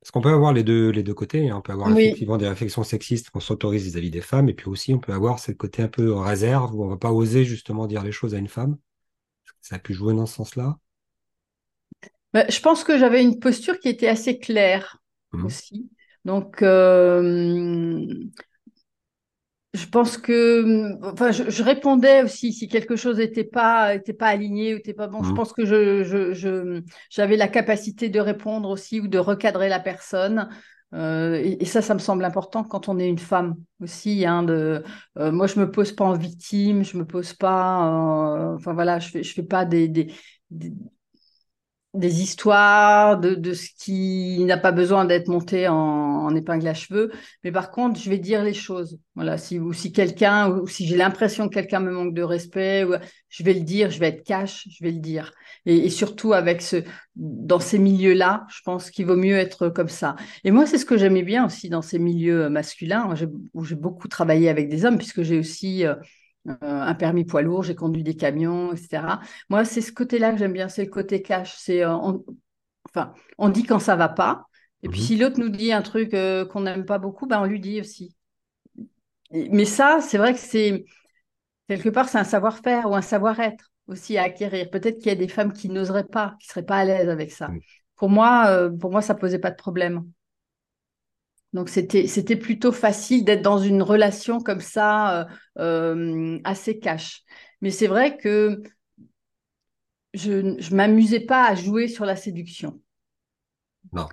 Parce 0.00 0.10
qu'on 0.10 0.20
peut 0.20 0.32
avoir 0.32 0.52
les 0.52 0.64
deux, 0.64 0.90
les 0.90 1.02
deux 1.02 1.14
côtés. 1.14 1.48
Hein. 1.48 1.58
On 1.58 1.62
peut 1.62 1.72
avoir 1.72 1.96
effectivement 1.96 2.36
des 2.36 2.48
réflexions 2.48 2.82
sexistes 2.82 3.30
qu'on 3.30 3.40
s'autorise 3.40 3.84
vis-à-vis 3.84 4.10
des 4.10 4.20
femmes, 4.20 4.48
et 4.48 4.54
puis 4.54 4.68
aussi 4.68 4.92
on 4.92 4.98
peut 4.98 5.12
avoir 5.12 5.38
ce 5.38 5.52
côté 5.52 5.82
un 5.82 5.88
peu 5.88 6.12
réserve 6.12 6.74
où 6.74 6.82
on 6.82 6.86
ne 6.86 6.90
va 6.90 6.96
pas 6.96 7.12
oser 7.12 7.44
justement 7.44 7.86
dire 7.86 8.02
les 8.02 8.12
choses 8.12 8.34
à 8.34 8.38
une 8.38 8.48
femme. 8.48 8.76
Ça 9.60 9.76
a 9.76 9.78
pu 9.78 9.94
jouer 9.94 10.12
dans 10.12 10.26
ce 10.26 10.34
sens-là? 10.34 10.76
Bah, 12.34 12.44
Je 12.48 12.60
pense 12.60 12.84
que 12.84 12.98
j'avais 12.98 13.22
une 13.22 13.38
posture 13.38 13.78
qui 13.78 13.88
était 13.88 14.08
assez 14.08 14.38
claire 14.38 14.98
mmh. 15.32 15.44
aussi. 15.46 15.88
Donc, 16.24 16.62
euh, 16.62 18.06
je 19.74 19.86
pense 19.86 20.16
que, 20.16 21.02
enfin, 21.04 21.32
je, 21.32 21.62
répondais 21.62 22.22
aussi 22.22 22.52
si 22.52 22.68
quelque 22.68 22.94
chose 22.94 23.18
n'était 23.18 23.44
pas, 23.44 23.94
était 23.94 24.12
pas 24.12 24.28
aligné 24.28 24.72
ou 24.72 24.76
n'était 24.76 24.94
pas 24.94 25.08
bon. 25.08 25.22
Je 25.24 25.32
mmh. 25.32 25.34
pense 25.34 25.52
que 25.52 25.66
je, 25.66 26.82
j'avais 27.10 27.36
la 27.36 27.48
capacité 27.48 28.08
de 28.08 28.20
répondre 28.20 28.70
aussi 28.70 29.00
ou 29.00 29.08
de 29.08 29.18
recadrer 29.18 29.68
la 29.68 29.80
personne. 29.80 30.48
Euh, 30.94 31.42
et, 31.42 31.64
ça, 31.64 31.82
ça 31.82 31.94
me 31.94 31.98
semble 31.98 32.24
important 32.24 32.62
quand 32.62 32.88
on 32.88 33.00
est 33.00 33.08
une 33.08 33.18
femme 33.18 33.56
aussi. 33.82 34.24
Hein, 34.24 34.44
de, 34.44 34.84
euh, 35.18 35.32
moi, 35.32 35.48
je 35.48 35.58
me 35.58 35.68
pose 35.68 35.90
pas 35.90 36.04
en 36.04 36.14
victime, 36.14 36.84
je 36.84 36.96
me 36.96 37.04
pose 37.04 37.34
pas. 37.34 38.54
Enfin 38.54 38.74
voilà, 38.74 39.00
je 39.00 39.10
fais, 39.10 39.22
je 39.24 39.34
fais 39.34 39.42
pas 39.42 39.64
des, 39.64 39.88
des 39.88 40.12
des 40.54 40.72
histoires 42.02 43.18
de, 43.18 43.34
de 43.34 43.52
ce 43.52 43.68
qui 43.78 44.44
n'a 44.44 44.56
pas 44.56 44.72
besoin 44.72 45.04
d'être 45.04 45.28
monté 45.28 45.68
en, 45.68 46.34
épingle 46.34 46.66
à 46.66 46.74
cheveux. 46.74 47.12
Mais 47.44 47.52
par 47.52 47.70
contre, 47.70 48.00
je 48.00 48.10
vais 48.10 48.18
dire 48.18 48.42
les 48.42 48.54
choses. 48.54 48.98
Voilà, 49.14 49.38
si, 49.38 49.60
ou 49.60 49.72
si 49.72 49.92
quelqu'un, 49.92 50.50
ou 50.50 50.66
si 50.66 50.86
j'ai 50.86 50.96
l'impression 50.96 51.48
que 51.48 51.54
quelqu'un 51.54 51.80
me 51.80 51.92
manque 51.92 52.14
de 52.14 52.22
respect, 52.22 52.84
ou, 52.84 52.94
je 53.28 53.42
vais 53.44 53.54
le 53.54 53.60
dire, 53.60 53.90
je 53.90 54.00
vais 54.00 54.08
être 54.08 54.24
cash, 54.24 54.66
je 54.68 54.84
vais 54.84 54.90
le 54.90 54.98
dire. 54.98 55.32
Et, 55.66 55.88
surtout 55.90 56.32
avec 56.32 56.62
ce, 56.62 56.82
dans 57.14 57.60
ces 57.60 57.78
milieux-là, 57.78 58.46
je 58.48 58.60
pense 58.64 58.90
qu'il 58.90 59.06
vaut 59.06 59.16
mieux 59.16 59.36
être 59.36 59.68
comme 59.68 59.88
ça. 59.88 60.16
Et 60.42 60.50
moi, 60.50 60.66
c'est 60.66 60.78
ce 60.78 60.84
que 60.84 60.96
j'aimais 60.96 61.22
bien 61.22 61.46
aussi 61.46 61.68
dans 61.68 61.82
ces 61.82 61.98
milieux 61.98 62.48
masculins, 62.48 63.14
où 63.54 63.64
j'ai 63.64 63.76
beaucoup 63.76 64.08
travaillé 64.08 64.48
avec 64.48 64.68
des 64.68 64.84
hommes, 64.84 64.98
puisque 64.98 65.22
j'ai 65.22 65.38
aussi 65.38 65.86
euh, 65.86 65.94
euh, 66.48 66.56
un 66.60 66.94
permis 66.94 67.24
poids 67.24 67.42
lourd, 67.42 67.62
j'ai 67.62 67.74
conduit 67.74 68.02
des 68.02 68.16
camions, 68.16 68.72
etc. 68.72 69.20
Moi, 69.48 69.64
c'est 69.64 69.80
ce 69.80 69.92
côté-là 69.92 70.32
que 70.32 70.38
j'aime 70.38 70.52
bien, 70.52 70.68
c'est 70.68 70.84
le 70.84 70.90
côté 70.90 71.22
cash. 71.22 71.54
C'est, 71.56 71.84
euh, 71.84 71.96
enfin, 72.88 73.14
on 73.38 73.48
dit 73.48 73.64
quand 73.64 73.78
ça 73.78 73.96
va 73.96 74.08
pas. 74.08 74.46
Et 74.82 74.88
puis, 74.88 75.00
mhm. 75.00 75.06
si 75.06 75.16
l'autre 75.16 75.40
nous 75.40 75.48
dit 75.48 75.72
un 75.72 75.82
truc 75.82 76.12
euh, 76.12 76.44
qu'on 76.44 76.62
n'aime 76.62 76.84
pas 76.84 76.98
beaucoup, 76.98 77.26
ben, 77.26 77.40
on 77.40 77.46
lui 77.46 77.60
dit 77.60 77.80
aussi. 77.80 78.14
mais 79.30 79.64
ça, 79.64 80.00
c'est 80.02 80.18
vrai 80.18 80.34
que 80.34 80.38
c'est 80.38 80.84
quelque 81.68 81.88
part, 81.88 82.08
c'est 82.08 82.18
un 82.18 82.24
savoir-faire 82.24 82.90
ou 82.90 82.94
un 82.94 83.02
savoir-être 83.02 83.72
aussi 83.86 84.18
à 84.18 84.24
acquérir. 84.24 84.70
Peut-être 84.70 84.98
qu'il 84.98 85.08
y 85.08 85.10
a 85.10 85.14
des 85.14 85.28
femmes 85.28 85.52
qui 85.52 85.70
n'oseraient 85.70 86.04
pas, 86.04 86.36
qui 86.40 86.48
seraient 86.48 86.64
pas 86.64 86.76
à 86.78 86.84
l'aise 86.84 87.08
avec 87.08 87.32
ça. 87.32 87.50
Pour 87.96 88.10
moi, 88.10 88.70
pour 88.80 88.90
moi, 88.90 89.02
ça 89.02 89.14
posait 89.14 89.38
pas 89.38 89.50
de 89.50 89.56
problème. 89.56 90.04
Donc 91.54 91.68
c'était 91.68 92.08
c'était 92.08 92.36
plutôt 92.36 92.72
facile 92.72 93.24
d'être 93.24 93.40
dans 93.40 93.58
une 93.58 93.80
relation 93.80 94.40
comme 94.40 94.60
ça 94.60 95.20
euh, 95.20 95.24
euh, 95.60 96.38
assez 96.42 96.80
cash. 96.80 97.22
Mais 97.62 97.70
c'est 97.70 97.86
vrai 97.86 98.16
que 98.16 98.60
je 100.12 100.32
ne 100.32 100.74
m'amusais 100.74 101.20
pas 101.20 101.48
à 101.48 101.54
jouer 101.54 101.86
sur 101.86 102.04
la 102.04 102.16
séduction. 102.16 102.80
Non. 103.92 104.06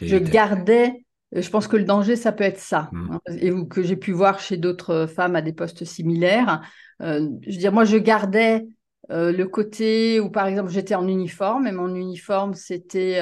Je 0.00 0.16
gardais. 0.16 1.04
Je 1.32 1.48
pense 1.50 1.68
que 1.68 1.76
le 1.76 1.84
danger, 1.84 2.16
ça 2.16 2.32
peut 2.32 2.44
être 2.44 2.60
ça, 2.60 2.88
mmh. 2.92 3.12
hein, 3.12 3.20
et 3.40 3.52
que 3.68 3.82
j'ai 3.82 3.96
pu 3.96 4.12
voir 4.12 4.38
chez 4.38 4.56
d'autres 4.56 5.06
femmes 5.06 5.36
à 5.36 5.42
des 5.42 5.52
postes 5.52 5.84
similaires. 5.84 6.62
Euh, 7.02 7.28
je 7.42 7.52
veux 7.52 7.58
dire, 7.58 7.72
moi, 7.72 7.84
je 7.84 7.96
gardais 7.96 8.66
le 9.08 9.44
côté 9.44 10.20
où, 10.20 10.30
par 10.30 10.46
exemple, 10.46 10.70
j'étais 10.70 10.94
en 10.94 11.06
uniforme, 11.06 11.66
et 11.66 11.72
mon 11.72 11.94
uniforme, 11.94 12.54
c'était 12.54 13.20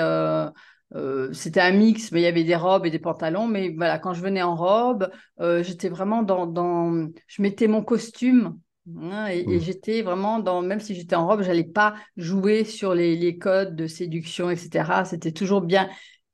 euh, 0.95 1.33
c'était 1.33 1.61
un 1.61 1.73
mix, 1.73 2.13
mais 2.13 2.21
il 2.21 2.25
y 2.25 2.27
avait 2.27 2.45
des 2.45 2.57
robes 2.57 2.87
et 2.87 2.91
des 2.91 2.99
pantalons. 2.99 3.47
Mais 3.47 3.71
voilà, 3.77 3.99
quand 3.99 4.15
je 4.15 4.23
venais 4.23 4.43
en 4.43 4.55
robe, 4.55 5.11
euh, 5.41 5.63
j'étais 5.63 5.89
vraiment 5.89 6.23
dans, 6.23 7.09
Je 7.27 7.43
mettais 7.43 7.67
mon 7.67 7.83
costume 7.83 8.59
Hein, 9.01 9.29
et, 9.29 9.61
j'étais 9.61 10.03
vraiment 10.03 10.41
dans, 10.41 10.61
même 10.61 10.81
si 10.81 10.95
j'étais 10.95 11.17
en 11.17 11.27
robe, 11.27 11.43
j'allais 11.43 11.65
pas 11.65 11.95
jouer 12.19 12.65
sur 12.65 12.95
les, 12.95 13.39
codes 13.39 13.77
de 13.77 13.87
séduction, 13.87 14.51
etc. 14.51 15.05
C'était 15.07 15.33
toujours 15.33 15.63
bien, 15.63 15.89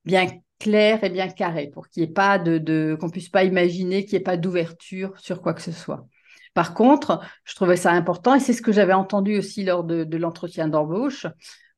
bien 0.05 0.27
clair 0.59 1.05
et 1.05 1.11
bien 1.11 1.29
carré 1.29 1.71
pour 1.73 1.89
qu'il 1.89 2.03
n'y 2.03 2.11
ait 2.11 2.13
pas 2.13 2.39
de, 2.39 2.97
qu'on 3.01 3.09
puisse 3.09 3.29
pas 3.29 3.45
imaginer 3.45 4.05
qu'il 4.05 4.15
n'y 4.15 4.23
ait 4.23 4.25
pas 4.25 4.37
d'ouverture 4.37 5.13
sur 5.19 5.43
quoi 5.43 5.55
que 5.55 5.63
ce 5.63 5.73
soit. 5.73 6.07
Par 6.53 6.75
contre, 6.75 7.21
je 7.45 7.55
trouvais 7.55 7.77
ça 7.77 7.93
important 7.93 8.35
et 8.35 8.41
c'est 8.41 8.53
ce 8.53 8.63
que 8.63 8.73
j'avais 8.73 8.93
entendu 8.93 9.39
aussi 9.39 9.65
lors 9.65 9.85
de, 9.85 10.17
l'entretien 10.17 10.67
d'embauche. 10.67 11.27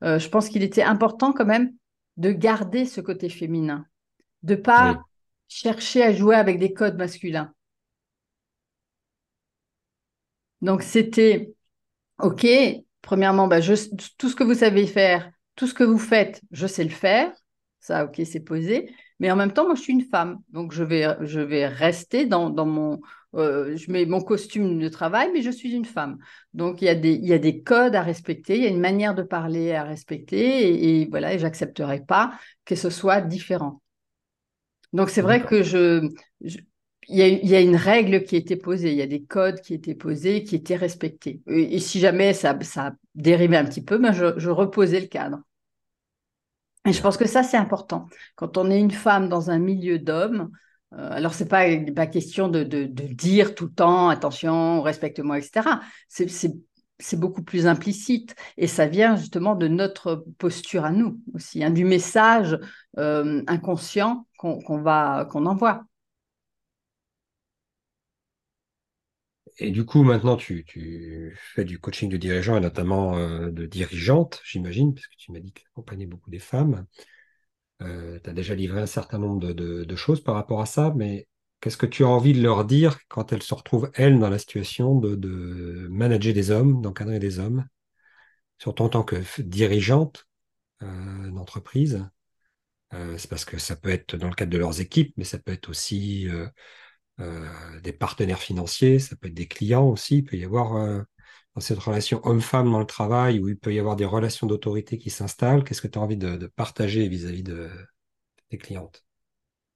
Euh, 0.02 0.18
je 0.18 0.28
pense 0.30 0.48
qu'il 0.48 0.62
était 0.62 0.82
important 0.82 1.32
quand 1.32 1.44
même 1.44 1.72
de 2.16 2.30
garder 2.30 2.84
ce 2.84 3.00
côté 3.00 3.28
féminin, 3.28 3.86
de 4.42 4.54
pas 4.54 5.02
chercher 5.48 6.02
à 6.02 6.12
jouer 6.12 6.36
avec 6.36 6.58
des 6.58 6.72
codes 6.72 6.96
masculins. 6.96 7.52
Donc, 10.60 10.82
c'était 10.82 11.54
OK, 12.18 12.46
premièrement, 13.02 13.48
bah, 13.48 13.60
tout 13.60 14.28
ce 14.28 14.36
que 14.36 14.44
vous 14.44 14.54
savez 14.54 14.86
faire, 14.86 15.30
tout 15.56 15.66
ce 15.66 15.74
que 15.74 15.84
vous 15.84 15.98
faites, 15.98 16.40
je 16.52 16.66
sais 16.66 16.84
le 16.84 16.90
faire. 16.90 17.32
Ça, 17.80 18.04
OK, 18.04 18.20
c'est 18.24 18.40
posé. 18.40 18.94
Mais 19.18 19.30
en 19.30 19.36
même 19.36 19.52
temps, 19.52 19.66
moi, 19.66 19.74
je 19.74 19.82
suis 19.82 19.92
une 19.92 20.04
femme. 20.04 20.38
Donc, 20.50 20.72
je 20.72 20.84
vais, 20.84 21.06
je 21.20 21.40
vais 21.40 21.66
rester 21.66 22.26
dans, 22.26 22.50
mon. 22.64 23.00
Euh, 23.34 23.76
je 23.76 23.90
mets 23.90 24.04
mon 24.04 24.20
costume 24.20 24.78
de 24.78 24.88
travail, 24.88 25.30
mais 25.32 25.42
je 25.42 25.50
suis 25.50 25.72
une 25.72 25.84
femme. 25.84 26.18
Donc, 26.52 26.82
il 26.82 26.84
y, 26.84 26.88
a 26.88 26.94
des, 26.94 27.12
il 27.12 27.26
y 27.26 27.32
a 27.32 27.38
des 27.38 27.62
codes 27.62 27.94
à 27.94 28.02
respecter, 28.02 28.56
il 28.56 28.62
y 28.62 28.66
a 28.66 28.70
une 28.70 28.80
manière 28.80 29.14
de 29.14 29.22
parler 29.22 29.72
à 29.72 29.84
respecter. 29.84 31.00
Et, 31.00 31.08
voilà, 31.08 31.32
et 31.34 31.38
j'accepterai 31.38 32.04
pas 32.04 32.38
que 32.64 32.74
ce 32.74 32.90
soit 32.90 33.20
différent. 33.20 33.80
Donc, 34.92 35.08
c'est 35.08 35.22
vrai 35.22 35.42
que 35.42 35.62
je, 35.62 36.06
il 37.08 37.48
y, 37.50 37.54
a, 37.54 37.60
une 37.60 37.76
règle 37.76 38.24
qui 38.24 38.36
a 38.36 38.38
été 38.38 38.56
posée, 38.56 38.92
il 38.92 38.96
y 38.96 39.02
a 39.02 39.06
des 39.06 39.24
codes 39.24 39.60
qui 39.60 39.74
étaient 39.74 39.94
posés, 39.94 40.44
qui 40.44 40.54
étaient 40.54 40.76
respectés. 40.76 41.42
Et, 41.46 41.78
si 41.80 41.98
jamais 42.00 42.32
ça, 42.32 42.56
ça 42.62 42.92
dérivait 43.14 43.56
un 43.56 43.64
petit 43.64 43.82
peu, 43.82 43.98
ben 43.98 44.12
je, 44.12 44.48
reposais 44.50 45.00
le 45.00 45.06
cadre. 45.06 45.38
Et 46.86 46.92
je 46.92 47.00
pense 47.02 47.16
que 47.16 47.26
ça, 47.26 47.42
c'est 47.42 47.56
important. 47.56 48.06
Quand 48.34 48.56
on 48.56 48.70
est 48.70 48.80
une 48.80 48.90
femme 48.90 49.28
dans 49.28 49.50
un 49.50 49.58
milieu 49.58 49.98
d'hommes, 49.98 50.50
alors 50.96 51.34
c'est 51.34 51.48
pas, 51.48 51.64
pas 51.94 52.06
question 52.06 52.48
de, 52.48 52.64
de, 52.64 52.84
dire 52.84 53.54
tout 53.54 53.66
le 53.66 53.72
temps, 53.72 54.08
attention, 54.08 54.82
respecte-moi, 54.82 55.38
etc. 55.38 55.80
C'est 56.08 57.18
beaucoup 57.18 57.42
plus 57.42 57.66
implicite. 57.66 58.34
Et 58.56 58.66
ça 58.66 58.86
vient 58.86 59.16
justement 59.16 59.54
de 59.54 59.68
notre 59.68 60.24
posture 60.38 60.84
à 60.84 60.92
nous 60.92 61.20
aussi, 61.34 61.64
hein, 61.64 61.70
du 61.70 61.84
message 61.84 62.58
euh, 62.98 63.42
inconscient 63.46 64.26
qu'on 64.36 64.82
va 64.82 65.26
qu'on 65.30 65.46
envoie. 65.46 65.84
Et 69.58 69.70
du 69.70 69.84
coup, 69.84 70.02
maintenant, 70.02 70.36
tu, 70.36 70.64
fais 71.54 71.64
du 71.64 71.78
coaching 71.78 72.08
de 72.08 72.16
dirigeants 72.16 72.56
et 72.56 72.60
notamment 72.60 73.16
euh, 73.16 73.50
de 73.50 73.66
dirigeantes, 73.66 74.40
j'imagine, 74.44 74.94
parce 74.94 75.06
que 75.06 75.16
tu 75.16 75.30
m'as 75.30 75.40
dit 75.40 75.52
que 75.52 75.60
tu 75.60 75.66
accompagnais 75.72 76.06
beaucoup 76.06 76.30
des 76.30 76.38
femmes. 76.38 76.86
Euh, 77.82 78.18
tu 78.22 78.30
as 78.30 78.32
déjà 78.32 78.54
livré 78.54 78.80
un 78.80 78.86
certain 78.86 79.18
nombre 79.18 79.52
de, 79.52 79.96
choses 79.96 80.22
par 80.22 80.34
rapport 80.34 80.60
à 80.60 80.66
ça, 80.66 80.92
mais 80.96 81.26
qu'est-ce 81.60 81.76
que 81.76 81.86
tu 81.86 82.04
as 82.04 82.08
envie 82.08 82.32
de 82.32 82.42
leur 82.42 82.64
dire 82.64 82.98
quand 83.08 83.32
elles 83.32 83.42
se 83.42 83.54
retrouvent, 83.54 83.90
elles, 83.94 84.18
dans 84.18 84.30
la 84.30 84.38
situation 84.38 84.96
de, 84.96 85.88
manager 85.90 86.32
des 86.34 86.50
hommes, 86.50 86.80
d'encadrer 86.82 87.18
des 87.18 87.38
hommes, 87.38 87.66
surtout 88.58 88.84
en 88.84 88.88
tant 88.88 89.02
que 89.02 89.16
dirigeante 89.40 90.26
euh, 90.82 91.30
d'entreprise? 91.30 92.08
C'est 93.16 93.30
parce 93.30 93.46
que 93.46 93.56
ça 93.56 93.74
peut 93.74 93.88
être 93.88 94.16
dans 94.18 94.28
le 94.28 94.34
cadre 94.34 94.52
de 94.52 94.58
leurs 94.58 94.82
équipes, 94.82 95.14
mais 95.16 95.24
ça 95.24 95.38
peut 95.38 95.52
être 95.52 95.70
aussi 95.70 96.28
euh, 97.20 97.80
des 97.80 97.92
partenaires 97.92 98.38
financiers, 98.38 98.98
ça 98.98 99.16
peut 99.16 99.28
être 99.28 99.34
des 99.34 99.46
clients 99.48 99.86
aussi. 99.88 100.18
Il 100.18 100.24
peut 100.24 100.36
y 100.36 100.44
avoir 100.44 100.76
euh, 100.76 101.02
dans 101.54 101.60
cette 101.60 101.78
relation 101.78 102.20
homme-femme 102.24 102.70
dans 102.70 102.78
le 102.78 102.86
travail 102.86 103.38
où 103.40 103.48
il 103.48 103.56
peut 103.56 103.74
y 103.74 103.78
avoir 103.78 103.96
des 103.96 104.04
relations 104.04 104.46
d'autorité 104.46 104.98
qui 104.98 105.10
s'installent. 105.10 105.64
Qu'est-ce 105.64 105.82
que 105.82 105.88
tu 105.88 105.98
as 105.98 106.02
envie 106.02 106.16
de, 106.16 106.46
partager 106.56 107.06
vis-à-vis 107.08 107.42
de 107.42 107.68
tes 108.48 108.58
clientes? 108.58 109.04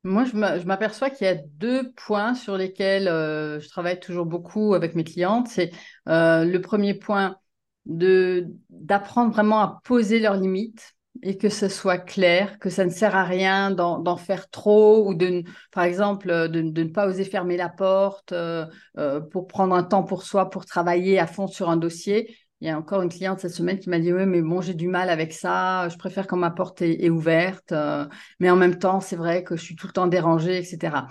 Moi, 0.05 0.25
je 0.25 0.37
m'aperçois 0.37 1.11
qu'il 1.11 1.27
y 1.27 1.31
a 1.31 1.35
deux 1.35 1.93
points 1.93 2.35
sur 2.35 2.57
lesquels 2.57 3.09
euh, 3.09 3.59
je 3.59 3.69
travaille 3.69 3.99
toujours 3.99 4.25
beaucoup 4.25 4.75
avec 4.75 4.95
mes 4.95 5.05
clientes. 5.05 5.49
C'est 5.49 5.73
le 6.07 6.59
premier 6.59 6.95
point 6.95 7.37
d'apprendre 7.87 9.33
vraiment 9.33 9.61
à 9.61 9.81
poser 9.85 10.19
leurs 10.19 10.37
limites 10.37 10.96
et 11.23 11.37
que 11.37 11.49
ce 11.49 11.69
soit 11.69 11.99
clair, 11.99 12.59
que 12.59 12.71
ça 12.71 12.85
ne 12.85 12.91
sert 12.91 13.15
à 13.17 13.25
rien 13.25 13.71
d'en 13.71 14.17
faire 14.17 14.49
trop 14.51 15.09
ou 15.09 15.15
de, 15.15 15.43
par 15.73 15.85
exemple, 15.85 16.29
de, 16.49 16.61
ne 16.61 16.85
pas 16.85 17.07
oser 17.07 17.25
fermer 17.25 17.57
la 17.57 17.69
porte 17.69 18.33
euh, 18.33 18.67
euh, 18.99 19.21
pour 19.21 19.47
prendre 19.47 19.75
un 19.75 19.83
temps 19.83 20.03
pour 20.03 20.23
soi, 20.23 20.51
pour 20.51 20.67
travailler 20.67 21.19
à 21.19 21.27
fond 21.27 21.47
sur 21.47 21.71
un 21.71 21.77
dossier. 21.77 22.37
Il 22.61 22.69
y 22.69 22.71
a 22.71 22.79
encore 22.79 23.03
une 23.03 23.11
cliente 23.11 23.41
cette 23.41 23.53
semaine 23.53 23.79
qui 23.79 23.91
m'a 23.91 23.99
dit 23.99 24.13
oui, 24.13 24.25
mais 24.25 24.41
bon, 24.41 24.63
j'ai 24.63 24.73
du 24.73 24.89
mal 24.89 25.11
avec 25.11 25.33
ça. 25.33 25.89
Je 25.91 25.97
préfère 25.99 26.27
quand 26.27 26.39
ma 26.39 26.51
porte 26.51 26.81
est, 26.81 27.11
ouverte, 27.11 27.73
euh, 27.73 28.07
mais 28.41 28.49
en 28.49 28.57
même 28.57 28.79
temps, 28.79 29.01
c'est 29.01 29.17
vrai 29.17 29.45
que 29.45 29.57
je 29.57 29.63
suis 29.63 29.77
tout 29.77 29.87
le 29.87 29.93
temps 29.93 30.07
dérangée, 30.07 30.59
etc. 30.59 31.07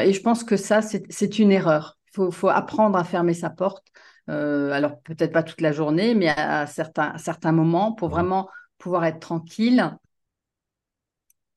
et 0.00 0.12
je 0.12 0.20
pense 0.20 0.44
que 0.44 0.56
ça, 0.56 0.82
c'est 0.82 1.38
une 1.38 1.50
erreur. 1.50 1.98
Il 2.16 2.32
faut, 2.32 2.48
apprendre 2.48 2.96
à 2.96 3.02
fermer 3.02 3.34
sa 3.34 3.50
porte. 3.50 3.88
alors 4.28 5.00
peut-être 5.02 5.32
pas 5.32 5.42
toute 5.42 5.60
la 5.60 5.72
journée, 5.72 6.14
mais 6.14 6.28
à, 6.28 6.66
certains, 6.66 7.10
à 7.10 7.18
certains 7.18 7.52
moments 7.52 7.92
pour 7.92 8.08
vraiment 8.08 8.48
pouvoir 8.78 9.04
être 9.04 9.20
tranquille. 9.20 9.96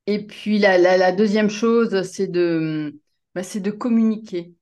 Et 0.07 0.25
puis 0.25 0.57
la, 0.59 1.11
deuxième 1.11 1.49
chose, 1.49 2.01
c'est 2.03 2.27
de, 2.27 2.99
bah, 3.35 3.41
de 3.41 3.71
communiquer. 3.71 4.55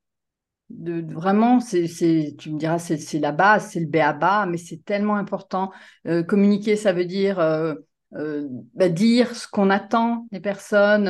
De, 0.69 1.05
vraiment, 1.13 1.59
tu 1.59 1.77
me 1.77 2.57
diras, 2.57 2.79
c'est, 2.79 3.19
la 3.19 3.31
base, 3.31 3.69
c'est 3.71 3.79
le 3.79 3.85
B 3.85 3.97
à 3.97 4.13
bas, 4.13 4.47
mais 4.47 4.57
c'est 4.57 4.83
tellement 4.83 5.15
important. 5.15 5.71
Euh, 6.07 6.23
communiquer, 6.23 6.75
ça 6.75 6.93
veut 6.93 7.05
dire 7.05 7.39
euh, 7.39 7.75
euh, 8.15 8.47
bah, 8.73 8.89
dire 8.89 9.35
ce 9.35 9.47
qu'on 9.47 9.69
attend 9.69 10.27
des 10.31 10.39
personnes, 10.39 11.07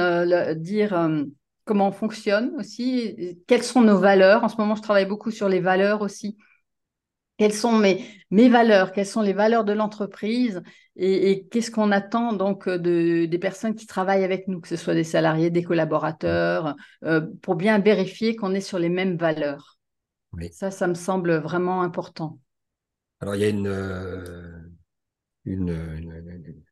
dire 0.60 1.10
comment 1.64 1.88
on 1.88 1.92
fonctionne 1.94 2.52
aussi, 2.60 3.38
quelles 3.48 3.64
sont 3.64 3.82
nos 3.82 3.98
valeurs. 3.98 4.44
En 4.44 4.50
ce 4.50 4.58
moment, 4.58 4.76
je 4.76 4.82
travaille 4.82 5.06
beaucoup 5.06 5.32
sur 5.32 5.48
les 5.48 5.62
valeurs 5.62 6.02
aussi 6.02 6.38
quelles 7.38 7.54
sont 7.54 7.78
mes, 7.78 8.06
mes 8.32 8.50
valeurs, 8.50 8.92
quelles 8.92 9.06
sont 9.06 9.22
les 9.22 9.34
valeurs 9.34 9.64
de 9.64 9.74
l'entreprise 9.74 10.62
et, 10.96 11.48
qu'est-ce 11.52 11.72
qu'on 11.72 11.92
attend 11.92 12.32
donc 12.32 12.70
de, 12.70 13.26
des 13.26 13.38
personnes 13.38 13.76
qui 13.76 13.86
travaillent 13.86 14.24
avec 14.24 14.48
nous, 14.48 14.62
que 14.62 14.68
ce 14.70 14.78
soit 14.78 14.94
des 14.94 15.04
salariés, 15.04 15.50
des 15.50 15.64
collaborateurs, 15.64 16.76
euh, 17.04 17.22
pour 17.42 17.56
bien 17.56 17.80
vérifier 17.80 18.36
qu'on 18.36 18.54
est 18.54 18.62
sur 18.62 18.80
les 18.80 18.90
mêmes 18.90 19.18
valeurs. 19.18 19.78
Ça, 20.52 20.72
ça 20.72 20.88
me 20.88 20.94
semble 20.94 21.36
vraiment 21.36 21.82
important. 21.82 22.40
Alors, 23.22 23.36
il 23.36 23.42
y 23.42 23.46
a 23.46 23.50
une, 23.50 23.68
une, 25.46 26.64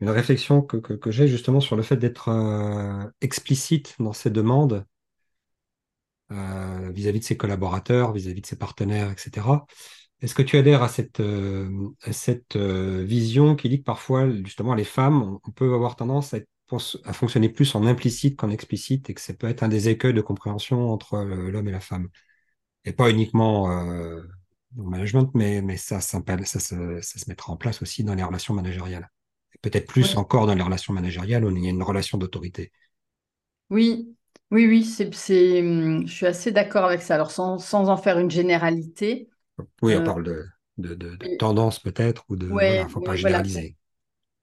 une, 0.00 0.10
réflexion 0.10 0.62
que, 0.62 0.76
que, 0.76 1.10
j'ai 1.10 1.28
justement 1.28 1.60
sur 1.60 1.76
le 1.76 1.82
fait 1.82 1.96
d'être 1.96 2.28
euh, 2.28 3.04
explicite 3.20 3.96
dans 3.98 4.12
ces 4.12 4.30
demandes 4.30 4.84
euh, 6.32 6.90
vis-à-vis 6.92 7.20
de 7.20 7.24
ses 7.24 7.36
collaborateurs, 7.36 8.12
vis-à-vis 8.12 8.40
de 8.40 8.46
ses 8.46 8.58
partenaires, 8.58 9.10
etc. 9.10 9.46
Est-ce 10.20 10.34
que 10.34 10.42
tu 10.42 10.56
adhères 10.56 10.82
à 10.82 10.88
cette, 10.88 11.20
euh, 11.20 11.88
à 12.02 12.12
cette 12.12 12.56
euh, 12.56 13.04
vision 13.04 13.54
qui 13.54 13.68
dit 13.68 13.78
que 13.78 13.84
parfois, 13.84 14.28
justement, 14.44 14.74
les 14.74 14.84
femmes, 14.84 15.38
on, 15.44 15.50
peut 15.52 15.72
avoir 15.74 15.94
tendance 15.94 16.34
à, 16.34 16.38
à, 17.04 17.12
fonctionner 17.12 17.48
plus 17.48 17.74
en 17.74 17.86
implicite 17.86 18.36
qu'en 18.36 18.50
explicite 18.50 19.08
et 19.10 19.14
que 19.14 19.20
ça 19.20 19.34
peut 19.34 19.46
être 19.46 19.62
un 19.62 19.68
des 19.68 19.88
écueils 19.88 20.14
de 20.14 20.20
compréhension 20.20 20.90
entre 20.90 21.18
l'homme 21.18 21.68
et 21.68 21.72
la 21.72 21.80
femme? 21.80 22.08
Et 22.84 22.92
pas 22.92 23.10
uniquement 23.10 23.68
dans 23.68 24.84
le 24.84 24.90
management, 24.90 25.30
mais, 25.34 25.62
mais 25.62 25.76
ça, 25.76 26.00
ça, 26.00 26.22
ça, 26.44 26.60
ça, 26.60 27.00
se 27.00 27.28
mettra 27.28 27.52
en 27.52 27.56
place 27.56 27.82
aussi 27.82 28.04
dans 28.04 28.14
les 28.14 28.22
relations 28.22 28.54
managériales. 28.54 29.10
Peut-être 29.62 29.86
plus 29.86 30.16
encore 30.16 30.46
dans 30.46 30.54
les 30.54 30.62
relations 30.62 30.92
managériales 30.92 31.44
où 31.44 31.50
il 31.50 31.64
y 31.64 31.66
a 31.66 31.70
une 31.70 31.82
relation 31.82 32.18
d'autorité. 32.18 32.72
Oui, 33.70 34.15
oui, 34.50 34.66
oui, 34.66 34.84
c'est, 34.84 35.60
hum, 35.60 36.06
je 36.06 36.12
suis 36.12 36.26
assez 36.26 36.52
d'accord 36.52 36.84
avec 36.84 37.02
ça. 37.02 37.14
Alors, 37.14 37.30
sans, 37.30 37.58
sans 37.58 37.88
en 37.88 37.96
faire 37.96 38.18
une 38.18 38.30
généralité. 38.30 39.28
Oui, 39.82 39.96
on 39.96 40.00
euh, 40.00 40.04
parle 40.04 40.22
de, 40.22 40.44
de, 40.78 40.94
de, 40.94 41.36
tendance 41.36 41.80
peut-être, 41.80 42.24
ou 42.28 42.36
de. 42.36 42.48
Ouais, 42.48 42.84
ne 42.84 42.88
faut 42.88 43.00
pas 43.00 43.16
généraliser. 43.16 43.76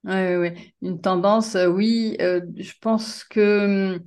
Oui, 0.03 0.13
oui, 0.13 0.35
oui. 0.35 0.73
Une 0.81 0.99
tendance, 0.99 1.55
euh, 1.55 1.67
oui. 1.67 2.17
Euh, 2.19 2.41
je 2.57 2.73
pense 2.81 3.23
que. 3.23 3.95
Hum, 3.95 4.03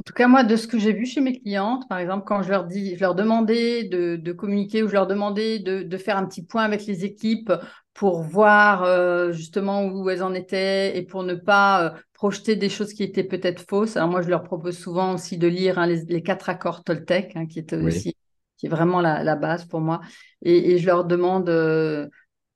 en 0.00 0.02
tout 0.04 0.12
cas, 0.12 0.28
moi, 0.28 0.44
de 0.44 0.56
ce 0.56 0.68
que 0.68 0.78
j'ai 0.78 0.92
vu 0.92 1.06
chez 1.06 1.20
mes 1.20 1.40
clientes, 1.40 1.88
par 1.88 1.98
exemple, 1.98 2.24
quand 2.26 2.42
je 2.42 2.50
leur 2.50 2.64
dis, 2.64 2.94
je 2.94 3.00
leur 3.00 3.14
demandais 3.14 3.84
de, 3.84 4.32
communiquer 4.32 4.82
ou 4.82 4.88
je 4.88 4.92
leur 4.92 5.06
demandais 5.06 5.58
de, 5.58 5.82
de, 5.82 5.96
faire 5.96 6.16
un 6.16 6.26
petit 6.26 6.44
point 6.44 6.62
avec 6.62 6.86
les 6.86 7.04
équipes 7.04 7.52
pour 7.96 8.20
voir 8.20 8.82
euh, 8.82 9.32
justement 9.32 9.86
où 9.86 10.10
elles 10.10 10.22
en 10.22 10.34
étaient 10.34 10.98
et 10.98 11.02
pour 11.02 11.22
ne 11.22 11.34
pas 11.34 11.82
euh, 11.82 11.90
projeter 12.12 12.54
des 12.54 12.68
choses 12.68 12.92
qui 12.92 13.02
étaient 13.02 13.24
peut-être 13.24 13.64
fausses. 13.66 13.96
Alors 13.96 14.10
moi, 14.10 14.20
je 14.20 14.28
leur 14.28 14.42
propose 14.42 14.76
souvent 14.76 15.14
aussi 15.14 15.38
de 15.38 15.46
lire 15.48 15.78
hein, 15.78 15.86
les, 15.86 16.22
quatre 16.22 16.50
accords 16.50 16.84
Toltec, 16.84 17.34
hein, 17.36 17.46
qui 17.46 17.58
est 17.58 17.72
aussi 17.72 18.14
qui 18.58 18.66
est 18.66 18.68
vraiment 18.68 19.00
la, 19.00 19.36
base 19.36 19.64
pour 19.64 19.80
moi. 19.80 20.00
Et, 20.42 20.78
je 20.78 20.86
leur 20.86 21.06
demande 21.06 21.48
euh, 21.48 22.08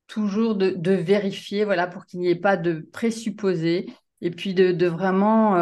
toujours 0.07 0.57
de, 0.57 0.93
vérifier, 0.93 1.65
voilà, 1.65 1.87
pour 1.87 2.05
qu'il 2.05 2.21
n'y 2.21 2.29
ait 2.29 2.35
pas 2.35 2.59
de 2.59 2.87
présupposés 2.93 3.87
et 4.21 4.31
puis 4.31 4.55
de, 4.55 4.87
vraiment 4.87 5.57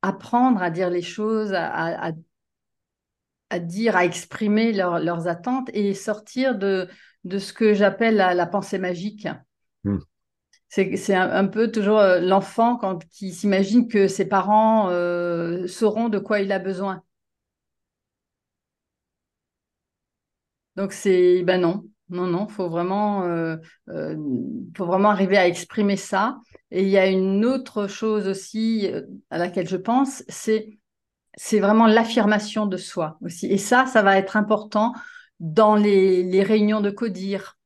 apprendre 0.00 0.62
à 0.62 0.70
dire 0.70 0.88
les 0.88 1.02
choses, 1.02 1.52
à, 1.54 2.12
dire, 3.60 3.96
à 3.96 4.06
exprimer 4.06 4.72
leurs 4.72 5.28
attentes 5.28 5.68
et 5.74 5.92
sortir 5.92 6.56
de, 6.56 6.88
de 7.24 7.38
ce 7.38 7.52
que 7.52 7.74
j'appelle 7.74 8.16
la, 8.16 8.46
pensée 8.46 8.78
magique. 8.78 9.28
Hmm. 9.84 9.98
C'est 10.68 11.14
un, 11.14 11.46
peu 11.46 11.72
toujours 11.72 11.98
euh, 11.98 12.20
l'enfant 12.20 12.76
quand 12.76 13.04
qui 13.08 13.32
s'imagine 13.32 13.88
que 13.88 14.06
ses 14.06 14.28
parents 14.28 14.88
euh, 14.90 15.66
sauront 15.66 16.08
de 16.08 16.20
quoi 16.20 16.40
il 16.40 16.52
a 16.52 16.60
besoin. 16.60 17.02
Donc 20.76 20.92
c'est 20.92 21.42
ben 21.42 21.60
non, 21.60 21.84
non, 22.08 22.26
non, 22.26 22.46
faut 22.46 22.68
vraiment, 22.68 23.24
euh, 23.24 23.56
faut 24.76 24.86
vraiment 24.86 25.10
arriver 25.10 25.36
à 25.36 25.48
exprimer 25.48 25.96
ça. 25.96 26.38
Et 26.70 26.84
il 26.84 26.88
y 26.88 26.98
a 26.98 27.08
une 27.08 27.44
autre 27.44 27.88
chose 27.88 28.28
aussi 28.28 28.88
à 29.30 29.38
laquelle 29.38 29.68
je 29.68 29.76
pense, 29.76 30.22
c'est 30.28 30.78
c'est 31.36 31.60
vraiment 31.60 31.86
l'affirmation 31.86 32.66
de 32.66 32.76
soi 32.76 33.18
aussi. 33.22 33.46
Et 33.46 33.58
ça, 33.58 33.86
ça 33.86 34.02
va 34.02 34.18
être 34.18 34.36
important 34.36 34.92
dans 35.40 35.74
les, 35.74 36.42
réunions 36.42 36.80
de 36.80 36.90
CODIR, 36.90 37.56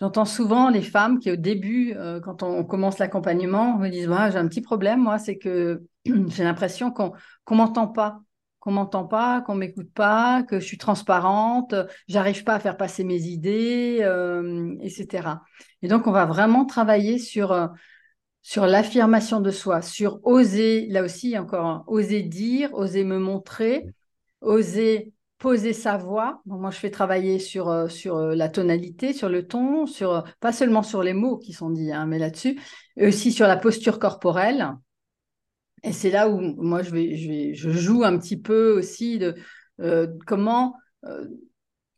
J'entends 0.00 0.24
souvent 0.24 0.68
les 0.68 0.82
femmes 0.82 1.20
qui, 1.20 1.30
au 1.30 1.36
début, 1.36 1.94
euh, 1.94 2.18
quand 2.18 2.42
on, 2.42 2.64
commence 2.64 2.98
l'accompagnement, 2.98 3.78
me 3.78 3.88
disent 3.88 4.10
J'ai 4.32 4.36
un 4.36 4.48
petit 4.48 4.60
problème, 4.60 5.00
moi, 5.00 5.20
c'est 5.20 5.38
que 5.38 5.84
j'ai 6.04 6.42
l'impression 6.42 6.90
qu'on 6.90 7.12
ne 7.50 7.56
m'entend 7.56 7.86
pas, 7.86 8.20
qu'on 8.58 8.72
m'entend 8.72 9.04
pas, 9.04 9.42
qu'on 9.42 9.54
m'écoute 9.54 9.92
pas, 9.92 10.42
que 10.42 10.58
je 10.58 10.64
suis 10.64 10.78
transparente, 10.78 11.74
j'arrive 12.08 12.42
pas 12.42 12.54
à 12.54 12.58
faire 12.58 12.76
passer 12.76 13.04
mes 13.04 13.26
idées, 13.26 13.98
euh, 14.02 14.74
etc. 14.80 15.40
Et 15.82 15.88
donc, 15.88 16.08
on 16.08 16.12
va 16.12 16.26
vraiment 16.26 16.64
travailler 16.64 17.18
sur, 17.20 17.52
euh, 17.52 17.68
sur 18.42 18.66
l'affirmation 18.66 19.40
de 19.40 19.52
soi, 19.52 19.82
sur 19.82 20.18
oser, 20.24 20.88
là 20.88 21.04
aussi, 21.04 21.38
encore, 21.38 21.84
oser 21.86 22.22
dire, 22.22 22.74
oser 22.74 23.04
me 23.04 23.20
montrer, 23.20 23.86
oser 24.40 25.12
poser 25.42 25.72
sa 25.72 25.96
voix. 25.96 26.40
moi, 26.46 26.70
je 26.70 26.78
fais 26.78 26.92
travailler 26.92 27.40
sur, 27.40 27.68
euh, 27.68 27.88
sur 27.88 28.16
euh, 28.16 28.36
la 28.36 28.48
tonalité, 28.48 29.12
sur 29.12 29.28
le 29.28 29.44
ton, 29.44 29.86
sur, 29.86 30.12
euh, 30.12 30.20
pas 30.38 30.52
seulement 30.52 30.84
sur 30.84 31.02
les 31.02 31.14
mots 31.14 31.36
qui 31.36 31.52
sont 31.52 31.68
dits, 31.68 31.90
hein, 31.90 32.06
mais 32.06 32.20
là-dessus, 32.20 32.60
aussi 32.96 33.32
sur 33.32 33.48
la 33.48 33.56
posture 33.56 33.98
corporelle. 33.98 34.70
Et 35.82 35.92
c'est 35.92 36.10
là 36.10 36.28
où 36.28 36.38
moi, 36.38 36.82
je, 36.82 36.90
vais, 36.92 37.54
je, 37.54 37.70
joue 37.70 38.04
un 38.04 38.16
petit 38.18 38.40
peu 38.40 38.70
aussi 38.78 39.18
de 39.18 39.34
comment, 40.28 40.76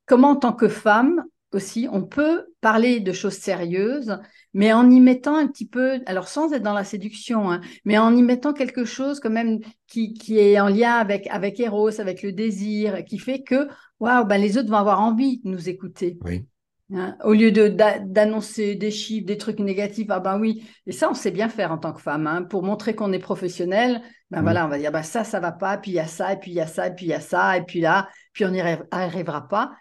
comment, 0.07 0.31
en 0.31 0.37
tant 0.37 0.55
que 0.55 0.69
femme, 0.69 1.23
aussi, 1.55 1.89
on 1.91 2.03
peut 2.03 2.47
parler 2.61 3.01
de 3.01 3.13
choses 3.13 3.39
sérieuses, 3.39 4.19
mais 4.53 4.73
en 4.73 4.91
y 4.91 5.01
mettant 5.01 5.37
un 5.37 5.47
petit 5.47 5.67
peu, 5.67 6.01
alors 6.07 6.29
sans 6.29 6.53
être 6.53 6.63
dans 6.63 6.75
la 6.75 6.85
séduction, 6.85 7.51
hein, 7.51 7.61
mais 7.85 7.99
en 7.99 8.15
y 8.15 8.23
mettant 8.23 8.53
quelque 8.53 8.85
chose 8.85 9.21
quand 9.21 9.31
même 9.31 9.61
qui, 9.87 10.15
qui, 10.15 10.39
est 10.39 10.61
en 10.61 10.69
lien 10.69 10.93
avec, 10.93 11.27
avec 11.29 11.61
Eros, 11.61 12.01
avec 12.01 12.23
le 12.23 12.33
désir, 12.33 13.05
qui 13.05 13.19
fait 13.19 13.43
que 13.43 13.69
waouh, 14.01 14.27
ben 14.27 14.39
les 14.39 14.59
autres 14.59 14.69
vont 14.69 14.77
avoir 14.77 15.01
envie 15.01 15.41
de 15.43 15.49
nous 15.49 15.69
écouter. 15.69 16.19
Oui. 16.25 16.47
Hein, 16.93 17.17
au 17.25 17.33
lieu 17.33 17.51
d'annoncer 17.51 18.75
des 18.75 18.91
chiffres, 18.91 19.27
des 19.27 19.39
trucs 19.39 19.59
négatifs, 19.59 20.07
ah 20.11 20.21
ben 20.21 20.39
oui, 20.39 20.69
et 20.87 20.93
ça 20.93 21.11
on 21.11 21.15
sait 21.15 21.31
bien 21.31 21.49
faire 21.49 21.73
en 21.73 21.79
tant 21.79 21.95
que 21.95 22.01
femme, 22.01 22.27
hein, 22.27 22.43
pour 22.43 22.63
montrer 22.63 22.95
qu'on 22.95 23.11
est 23.13 23.19
professionnel, 23.19 24.03
ben 24.31 24.43
voilà, 24.43 24.67
on 24.67 24.69
va 24.69 24.79
dire 24.79 24.93
ben 24.93 25.03
ça, 25.03 25.25
ça 25.25 25.41
va 25.41 25.51
pas, 25.51 25.79
puis 25.79 25.93
il 25.93 25.95
y 25.95 25.99
a 25.99 26.07
ça, 26.07 26.35
et 26.35 26.37
puis 26.37 26.51
il 26.51 26.55
y 26.55 26.61
a 26.61 26.67
ça, 26.67 26.89
et 26.89 26.95
puis 26.95 27.07
il 27.07 27.09
y 27.09 27.15
a 27.15 27.21
ça, 27.21 27.57
et 27.57 27.63
puis 27.63 27.81
là, 27.81 28.09
puis 28.35 28.45
on 28.45 28.51
n'y 28.51 28.61
arrivera 28.61 29.49
pas. 29.49 29.73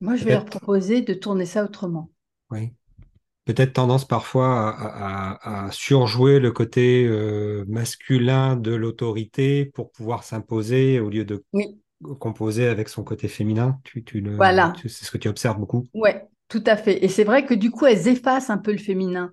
Moi, 0.00 0.16
je 0.16 0.24
vais 0.24 0.32
leur 0.32 0.44
proposer 0.44 1.02
de 1.02 1.14
tourner 1.14 1.46
ça 1.46 1.64
autrement. 1.64 2.10
Oui. 2.50 2.72
Peut-être 3.44 3.72
tendance 3.72 4.06
parfois 4.06 4.74
à, 4.78 5.68
surjouer 5.72 6.38
le 6.38 6.52
côté 6.52 7.04
euh, 7.04 7.64
masculin 7.68 8.56
de 8.56 8.72
l'autorité 8.72 9.64
pour 9.64 9.90
pouvoir 9.90 10.24
s'imposer 10.24 11.00
au 11.00 11.10
lieu 11.10 11.24
de 11.24 11.44
composer 12.18 12.66
avec 12.66 12.88
son 12.88 13.02
côté 13.02 13.28
féminin. 13.28 13.78
Tu, 13.84 14.04
tu 14.04 14.20
le, 14.20 14.36
voilà. 14.36 14.72
c'est 14.82 15.04
ce 15.04 15.10
que 15.10 15.18
tu 15.18 15.28
observes 15.28 15.58
beaucoup. 15.58 15.86
Oui, 15.94 16.10
tout 16.48 16.62
à 16.66 16.76
fait. 16.76 17.04
Et 17.04 17.08
c'est 17.08 17.24
vrai 17.24 17.44
que 17.44 17.54
du 17.54 17.70
coup, 17.70 17.86
elles 17.86 18.08
effacent 18.08 18.50
un 18.50 18.58
peu 18.58 18.72
le 18.72 18.78
féminin. 18.78 19.32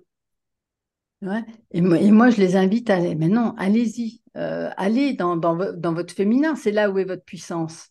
Et, 1.72 1.80
moi, 1.80 2.30
je 2.30 2.38
les 2.38 2.56
invite 2.56 2.90
à 2.90 2.96
aller. 2.96 3.14
Mais 3.14 3.28
non, 3.28 3.54
allez-y. 3.58 4.22
Euh, 4.36 4.70
allez 4.76 5.14
dans, 5.14 5.36
dans, 5.36 5.56
votre 5.92 6.14
féminin. 6.14 6.54
C'est 6.54 6.70
là 6.70 6.90
où 6.90 6.98
est 6.98 7.04
votre 7.04 7.24
puissance. 7.24 7.88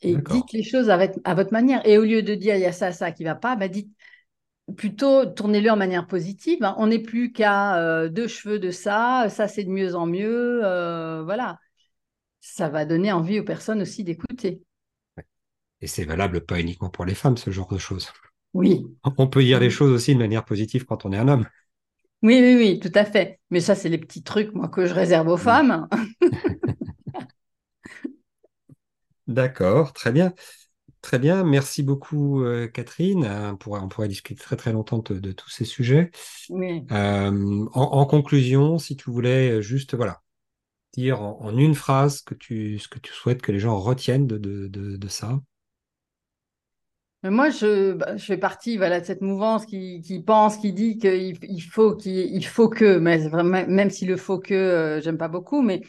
Et 0.00 0.16
dites 0.16 0.52
les 0.52 0.62
choses 0.62 0.90
à 0.90 0.96
votre, 1.34 1.52
manière. 1.52 1.86
Et 1.86 1.98
au 1.98 2.04
lieu 2.04 2.22
de 2.22 2.34
dire 2.34 2.56
il 2.56 2.60
y 2.60 2.66
a 2.66 2.72
ça, 2.72 2.92
ça 2.92 3.12
qui 3.12 3.24
va 3.24 3.34
pas, 3.34 3.56
bah 3.56 3.68
dites 3.68 3.90
plutôt 4.76 5.26
tournez-le 5.26 5.70
en 5.70 5.76
manière 5.76 6.06
positive. 6.06 6.62
Hein. 6.62 6.74
On 6.78 6.88
n'est 6.88 6.98
plus 6.98 7.32
qu'à 7.32 7.78
euh, 7.78 8.08
deux 8.08 8.28
cheveux 8.28 8.58
de 8.58 8.70
ça, 8.70 9.26
ça 9.28 9.48
c'est 9.48 9.64
de 9.64 9.70
mieux 9.70 9.94
en 9.94 10.06
mieux. 10.06 10.60
Euh, 10.64 11.22
voilà. 11.22 11.58
Ça 12.40 12.68
va 12.68 12.84
donner 12.84 13.12
envie 13.12 13.40
aux 13.40 13.44
personnes 13.44 13.82
aussi 13.82 14.04
d'écouter. 14.04 14.62
Et 15.80 15.86
c'est 15.86 16.04
valable 16.04 16.44
pas 16.44 16.58
uniquement 16.58 16.90
pour 16.90 17.04
les 17.04 17.14
femmes, 17.14 17.36
ce 17.36 17.50
genre 17.50 17.72
de 17.72 17.78
choses. 17.78 18.10
Oui. 18.54 18.86
On 19.04 19.28
peut 19.28 19.42
dire 19.42 19.60
les 19.60 19.70
choses 19.70 19.92
aussi 19.92 20.14
de 20.14 20.18
manière 20.18 20.44
positive 20.44 20.84
quand 20.84 21.04
on 21.04 21.12
est 21.12 21.18
un 21.18 21.28
homme. 21.28 21.46
Oui, 22.22 22.40
oui, 22.40 22.56
oui, 22.56 22.80
tout 22.80 22.90
à 22.94 23.04
fait. 23.04 23.38
Mais 23.50 23.60
ça, 23.60 23.76
c'est 23.76 23.88
les 23.88 23.98
petits 23.98 24.24
trucs, 24.24 24.52
moi, 24.52 24.68
que 24.68 24.86
je 24.86 24.94
réserve 24.94 25.28
aux 25.28 25.36
femmes. 25.36 25.88
D'accord, 29.28 29.92
très 29.92 30.10
bien. 30.10 30.32
Très 31.00 31.18
bien, 31.18 31.44
merci 31.44 31.82
beaucoup 31.82 32.42
euh, 32.42 32.66
Catherine. 32.66 33.24
Euh, 33.24 33.52
on 33.66 33.88
pourrait, 33.88 34.08
discuter 34.08 34.42
très 34.42 34.56
très 34.56 34.72
longtemps 34.72 34.98
de, 34.98 35.32
tous 35.32 35.48
ces 35.50 35.64
sujets. 35.64 36.10
Euh, 36.50 37.66
en, 37.72 38.06
conclusion, 38.06 38.78
si 38.78 38.96
tu 38.96 39.10
voulais 39.10 39.62
juste 39.62 39.94
voilà 39.94 40.22
dire 40.94 41.22
en, 41.22 41.56
une 41.56 41.74
phrase 41.74 42.22
que 42.22 42.34
tu, 42.34 42.78
ce 42.78 42.88
que 42.88 42.98
tu 42.98 43.12
souhaites 43.12 43.42
que 43.42 43.52
les 43.52 43.60
gens 43.60 43.78
retiennent 43.78 44.26
de, 44.26 45.08
ça. 45.08 45.38
moi, 47.22 47.50
je, 47.50 47.92
bah, 47.92 48.16
je 48.16 48.24
fais 48.24 48.38
partie 48.38 48.76
voilà, 48.76 49.00
de 49.00 49.06
cette 49.06 49.20
mouvance 49.20 49.66
qui, 49.66 50.24
pense, 50.26 50.56
qui 50.56 50.72
dit 50.72 50.98
qu'il 50.98 51.38
il 51.42 51.60
faut, 51.60 51.94
qu'il 51.94 52.46
faut 52.46 52.68
que, 52.68 52.98
mais 52.98 53.28
même 53.66 53.90
si 53.90 54.04
le 54.04 54.16
faut 54.16 54.40
que, 54.40 55.00
j'aime 55.02 55.18
pas 55.18 55.28
beaucoup, 55.28 55.62
mais 55.62 55.82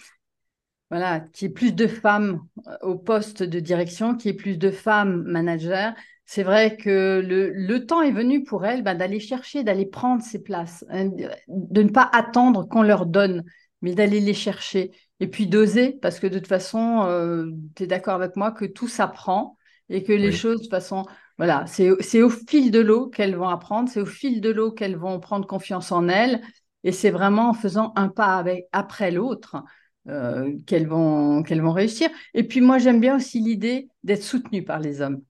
voilà, 0.90 1.20
qu'il 1.20 1.48
y 1.48 1.52
ait 1.52 1.54
plus 1.54 1.74
de 1.74 1.88
femmes 1.88 2.42
euh, 2.68 2.76
au 2.82 2.96
poste 2.96 3.44
de 3.44 3.60
direction, 3.60 4.16
qu'il 4.16 4.32
y 4.32 4.34
ait 4.34 4.38
plus 4.38 4.58
de 4.58 4.72
femmes 4.72 5.24
managers. 5.24 5.92
C'est 6.26 6.44
vrai 6.44 6.78
que 6.78 7.22
le, 7.26 7.86
temps 7.86 8.02
est 8.02 8.12
venu 8.12 8.44
pour 8.44 8.66
elles 8.66 8.84
bah, 8.84 8.96
d'aller 8.96 9.20
chercher, 9.20 9.64
d'aller 9.64 9.86
prendre 9.86 10.22
ces 10.22 10.42
places, 10.42 10.86
hein, 10.90 11.10
de 11.48 11.82
ne 11.82 11.90
pas 11.90 12.08
attendre 12.14 12.68
qu'on 12.68 12.84
leur 12.84 13.06
donne, 13.06 13.44
mais 13.82 13.96
d'aller 13.96 14.20
les 14.20 14.34
chercher. 14.34 14.92
Et 15.20 15.28
puis 15.28 15.48
d'oser, 15.48 15.94
parce 16.02 16.20
que 16.20 16.28
de 16.28 16.38
toute 16.38 16.48
façon, 16.48 17.04
euh, 17.06 17.48
tu 17.76 17.84
es 17.84 17.88
d'accord 17.88 18.16
avec 18.16 18.36
moi 18.36 18.52
que 18.52 18.66
tout 18.66 18.88
s'apprend 18.88 19.58
et 19.90 20.04
que 20.04 20.14
les 20.14 20.32
choses, 20.32 20.58
de 20.58 20.62
toute 20.62 20.72
façon, 20.72 21.04
voilà, 21.38 21.66
c'est 21.68 22.22
au 22.22 22.30
fil 22.30 22.70
de 22.70 22.80
l'eau 22.80 23.08
qu'elles 23.08 23.36
vont 23.36 23.50
apprendre, 23.50 23.90
c'est 23.90 24.02
au 24.02 24.06
fil 24.06 24.40
de 24.40 24.50
l'eau 24.50 24.72
qu'elles 24.72 24.98
vont 24.98 25.20
prendre 25.20 25.48
confiance 25.48 25.92
en 25.92 26.08
elles. 26.08 26.42
Et 26.84 26.92
c'est 26.92 27.10
vraiment 27.10 27.50
en 27.50 27.54
faisant 27.54 27.92
un 27.96 28.08
pas 28.08 28.38
avec, 28.38 28.68
après 28.72 29.12
l'autre 29.12 29.64
euh, 30.10 30.58
qu'elles 30.66 30.88
vont, 30.88 31.44
qu'elles 31.44 31.62
vont 31.62 31.72
réussir. 31.72 32.10
Et 32.34 32.44
puis 32.44 32.62
moi, 32.62 32.80
j'aime 32.80 33.00
bien 33.00 33.16
aussi 33.16 33.40
l'idée 33.40 33.90
d'être 34.04 34.24
soutenue 34.24 34.64
par 34.64 34.80
les 34.80 35.02
hommes. 35.02 35.22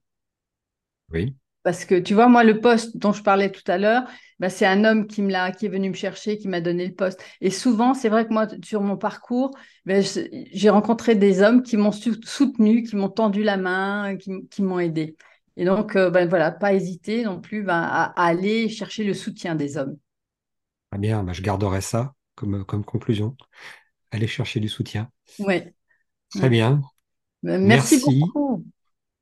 Oui. 1.12 1.34
Parce 1.62 1.84
que 1.84 1.94
tu 1.94 2.14
vois, 2.14 2.28
moi, 2.28 2.44
le 2.44 2.60
poste 2.60 2.96
dont 2.96 3.12
je 3.12 3.22
parlais 3.22 3.50
tout 3.50 3.70
à 3.70 3.76
l'heure, 3.76 4.04
bah, 4.38 4.48
c'est 4.48 4.64
un 4.64 4.84
homme 4.84 5.06
qui, 5.06 5.20
me 5.20 5.30
l'a, 5.30 5.52
qui 5.52 5.66
est 5.66 5.68
venu 5.68 5.90
me 5.90 5.94
chercher, 5.94 6.38
qui 6.38 6.48
m'a 6.48 6.62
donné 6.62 6.86
le 6.86 6.94
poste. 6.94 7.22
Et 7.42 7.50
souvent, 7.50 7.92
c'est 7.92 8.08
vrai 8.08 8.26
que 8.26 8.32
moi, 8.32 8.46
sur 8.64 8.80
mon 8.80 8.96
parcours, 8.96 9.50
bah, 9.84 10.00
j'ai 10.00 10.70
rencontré 10.70 11.14
des 11.14 11.42
hommes 11.42 11.62
qui 11.62 11.76
m'ont 11.76 11.92
soutenu, 11.92 12.82
qui 12.82 12.96
m'ont 12.96 13.10
tendu 13.10 13.42
la 13.42 13.58
main, 13.58 14.16
qui, 14.16 14.62
m'ont 14.62 14.78
aidé. 14.78 15.16
Et 15.56 15.66
donc, 15.66 15.92
ben 15.94 16.26
voilà, 16.26 16.50
pas 16.50 16.72
hésiter 16.72 17.24
non 17.24 17.38
plus 17.38 17.66
à, 17.68 18.04
aller 18.18 18.70
chercher 18.70 19.04
le 19.04 19.12
soutien 19.12 19.54
des 19.54 19.76
hommes. 19.76 19.98
Très 20.90 21.00
bien, 21.00 21.26
je 21.30 21.42
garderai 21.42 21.82
ça 21.82 22.14
comme, 22.34 22.64
comme 22.64 22.84
conclusion 22.84 23.36
aller 24.10 24.26
chercher 24.26 24.60
du 24.60 24.68
soutien. 24.68 25.10
Oui. 25.38 25.62
Très 26.34 26.48
bien. 26.48 26.82
Ben, 27.42 27.64
merci, 27.64 28.00
beaucoup. 28.00 28.64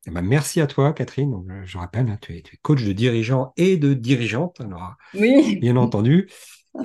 Eh 0.06 0.10
ben, 0.10 0.22
merci 0.22 0.60
à 0.60 0.66
toi, 0.66 0.92
Catherine. 0.92 1.62
je 1.64 1.78
rappelle, 1.78 2.08
hein, 2.08 2.18
tu, 2.20 2.36
es, 2.36 2.42
coach 2.62 2.82
de 2.84 2.92
dirigeants 2.92 3.52
et 3.56 3.76
de 3.76 3.94
dirigeantes, 3.94 4.60
alors, 4.60 4.94
oui. 5.14 5.56
bien 5.56 5.76
entendu, 5.76 6.28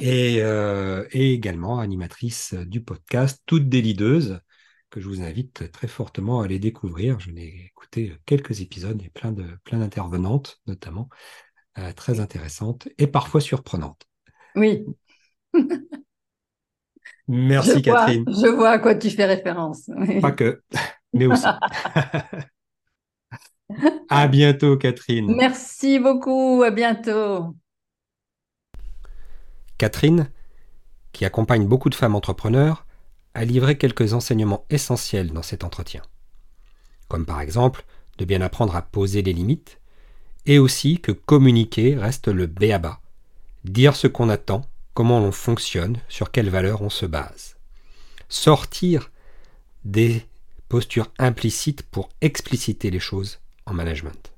euh, 0.02 1.06
et, 1.12 1.34
également 1.34 1.80
animatrice 1.80 2.54
du 2.54 2.82
podcast 2.82 3.42
Toutes 3.46 3.70
des 3.70 3.82
leaders, 3.82 4.42
que 4.90 5.02
je 5.02 5.08
vous 5.08 5.22
invite 5.22 5.72
très 5.72 5.88
fortement 5.88 6.42
à 6.42 6.46
aller 6.46 6.60
découvrir. 6.60 7.20
Je 7.20 7.32
n'ai 7.32 7.66
écouté 7.66 8.14
quelques 8.26 8.62
épisodes 8.62 9.02
et 9.02 9.10
plein 9.10 9.32
de 9.32 9.46
plein 9.64 9.80
d'intervenantes, 9.80 10.62
notamment, 10.68 11.10
euh, 11.80 11.92
très 11.94 12.20
intéressantes 12.20 12.88
et 12.98 13.08
parfois 13.08 13.42
surprenantes. 13.42 14.06
Oui. 14.56 14.86
Merci 17.28 17.82
Catherine. 17.82 18.26
je 18.28 18.48
vois 18.48 18.72
à 18.72 18.80
quoi 18.80 18.96
tu 18.96 19.10
fais 19.10 19.26
référence. 19.26 19.90
Pas 20.22 20.32
que, 20.32 20.62
mais 21.14 21.28
aussi. 21.28 21.46
à 24.10 24.28
bientôt 24.28 24.78
Catherine. 24.78 25.34
Merci 25.36 26.00
beaucoup, 26.00 26.64
à 26.64 26.72
bientôt. 26.72 27.56
Catherine, 29.78 30.30
qui 31.12 31.26
accompagne 31.26 31.68
beaucoup 31.68 31.90
de 31.90 31.96
femmes 31.96 32.16
entrepreneurs, 32.16 32.86
a 33.34 33.46
livré 33.46 33.78
quelques 33.78 34.14
enseignements 34.14 34.66
essentiels 34.70 35.32
dans 35.32 35.42
cet 35.42 35.64
entretien, 35.64 36.02
comme 37.08 37.26
par 37.26 37.42
exemple 37.42 37.86
de 38.18 38.26
bien 38.26 38.42
apprendre 38.42 38.76
à 38.76 38.82
poser 38.82 39.22
les 39.22 39.34
limites, 39.34 39.80
et 40.46 40.60
aussi 40.60 41.00
que 41.00 41.12
communiquer 41.12 41.96
reste 41.96 42.28
le 42.28 42.48
béaba, 42.48 43.00
dire 43.64 43.96
ce 43.96 44.08
qu'on 44.08 44.30
attend, 44.30 44.66
comment 44.94 45.20
l'on 45.20 45.32
fonctionne, 45.32 45.98
sur 46.10 46.32
quelles 46.32 46.50
valeurs 46.50 46.82
on 46.82 46.90
se 46.90 47.06
base. 47.06 47.56
Sortir 48.30 49.12
des 49.86 50.26
postures 50.70 51.12
implicites 51.20 51.84
pour 51.84 52.10
expliciter 52.22 52.90
les 52.90 53.00
choses 53.00 53.40
en 53.66 53.74
management. 53.74 54.34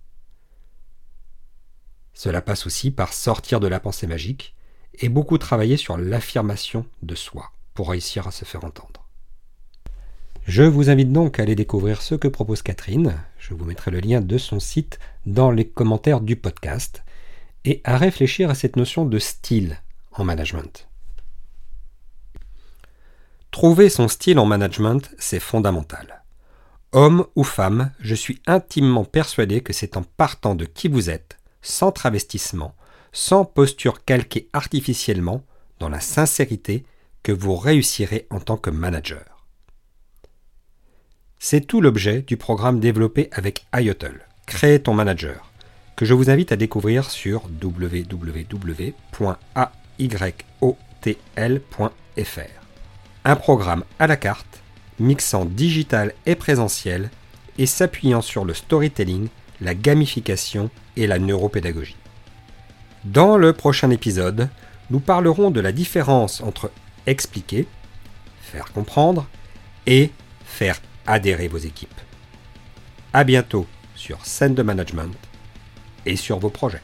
Cela 2.14 2.42
passe 2.42 2.66
aussi 2.66 2.92
par 2.92 3.14
sortir 3.14 3.60
de 3.60 3.68
la 3.68 3.80
pensée 3.80 4.08
magique 4.08 4.56
et 5.00 5.10
beaucoup 5.10 5.38
travailler 5.38 5.78
sur 5.78 5.98
l'affirmation 5.98 6.86
de 7.04 7.16
soi 7.16 7.52
pour 7.74 7.90
réussir 7.90 8.28
à 8.28 8.32
se 8.32 8.46
faire 8.46 8.64
entendre. 8.64 9.06
Je 10.46 10.64
vous 10.64 10.90
invite 10.90 11.12
donc 11.12 11.40
à 11.40 11.44
aller 11.44 11.56
découvrir 11.56 12.02
ce 12.02 12.16
que 12.16 12.28
propose 12.28 12.62
Catherine, 12.62 13.16
je 13.40 13.54
vous 13.54 13.66
mettrai 13.66 13.92
le 13.92 14.00
lien 14.00 14.22
de 14.22 14.38
son 14.38 14.60
site 14.60 15.00
dans 15.26 15.52
les 15.52 15.68
commentaires 15.68 16.22
du 16.22 16.36
podcast, 16.36 17.04
et 17.66 17.82
à 17.84 17.98
réfléchir 17.98 18.50
à 18.50 18.56
cette 18.56 18.76
notion 18.76 19.06
de 19.06 19.18
style 19.18 19.82
en 20.16 20.24
management. 20.24 20.88
Trouver 23.52 23.90
son 23.90 24.08
style 24.08 24.40
en 24.40 24.46
management, 24.46 25.12
c'est 25.18 25.40
fondamental. 25.40 26.24
Homme 26.92 27.26
ou 27.36 27.44
femme, 27.44 27.92
je 28.00 28.16
suis 28.16 28.42
intimement 28.48 29.06
persuadé 29.06 29.62
que 29.62 29.74
c'est 29.74 29.98
en 29.98 30.04
partant 30.04 30.56
de 30.56 30.66
qui 30.66 30.88
vous 30.88 31.10
êtes, 31.10 31.38
sans 31.62 31.92
travestissement, 31.92 32.76
sans 33.12 33.46
posture 33.46 34.04
calquée 34.04 34.50
artificiellement, 34.54 35.44
dans 35.80 35.90
la 35.90 36.00
sincérité, 36.00 36.86
que 37.24 37.32
vous 37.32 37.56
réussirez 37.56 38.28
en 38.30 38.40
tant 38.40 38.58
que 38.58 38.70
manager. 38.70 39.46
C'est 41.40 41.68
tout 41.68 41.82
l'objet 41.82 42.22
du 42.22 42.38
programme 42.38 42.80
développé 42.80 43.30
avec 43.32 43.66
IOTL, 43.74 44.28
Créer 44.46 44.80
ton 44.80 44.94
manager, 44.94 45.52
que 45.96 46.06
je 46.06 46.14
vous 46.14 46.30
invite 46.30 46.52
à 46.52 46.56
découvrir 46.56 47.10
sur 47.10 47.48
www.ayotl.fr. 50.00 51.86
Un 53.24 53.36
programme 53.36 53.84
à 54.00 54.08
la 54.08 54.18
carte, 54.18 54.62
mixant 55.00 55.46
digital 55.46 56.14
et 56.26 56.36
présentiel 56.36 57.10
et 57.58 57.66
s'appuyant 57.66 58.22
sur 58.22 58.46
le 58.46 58.54
storytelling, 58.54 59.28
la 59.62 59.74
gamification 59.74 60.70
et 60.98 61.08
la 61.08 61.20
neuropédagogie. 61.20 61.96
Dans 63.04 63.38
le 63.38 63.54
prochain 63.54 63.90
épisode, 63.92 64.50
nous 64.90 65.00
parlerons 65.00 65.52
de 65.52 65.62
la 65.62 65.72
différence 65.72 66.42
entre 66.42 66.72
expliquer, 67.08 67.68
faire 68.42 68.72
comprendre 68.74 69.28
et 69.86 70.12
faire 70.46 70.80
adhérez 71.08 71.48
vos 71.48 71.58
équipes. 71.58 71.90
À 73.14 73.24
bientôt 73.24 73.68
sur 73.96 74.26
scène 74.26 74.56
de 74.56 74.64
management 74.64 75.16
et 76.06 76.16
sur 76.16 76.40
vos 76.40 76.50
projets. 76.50 76.82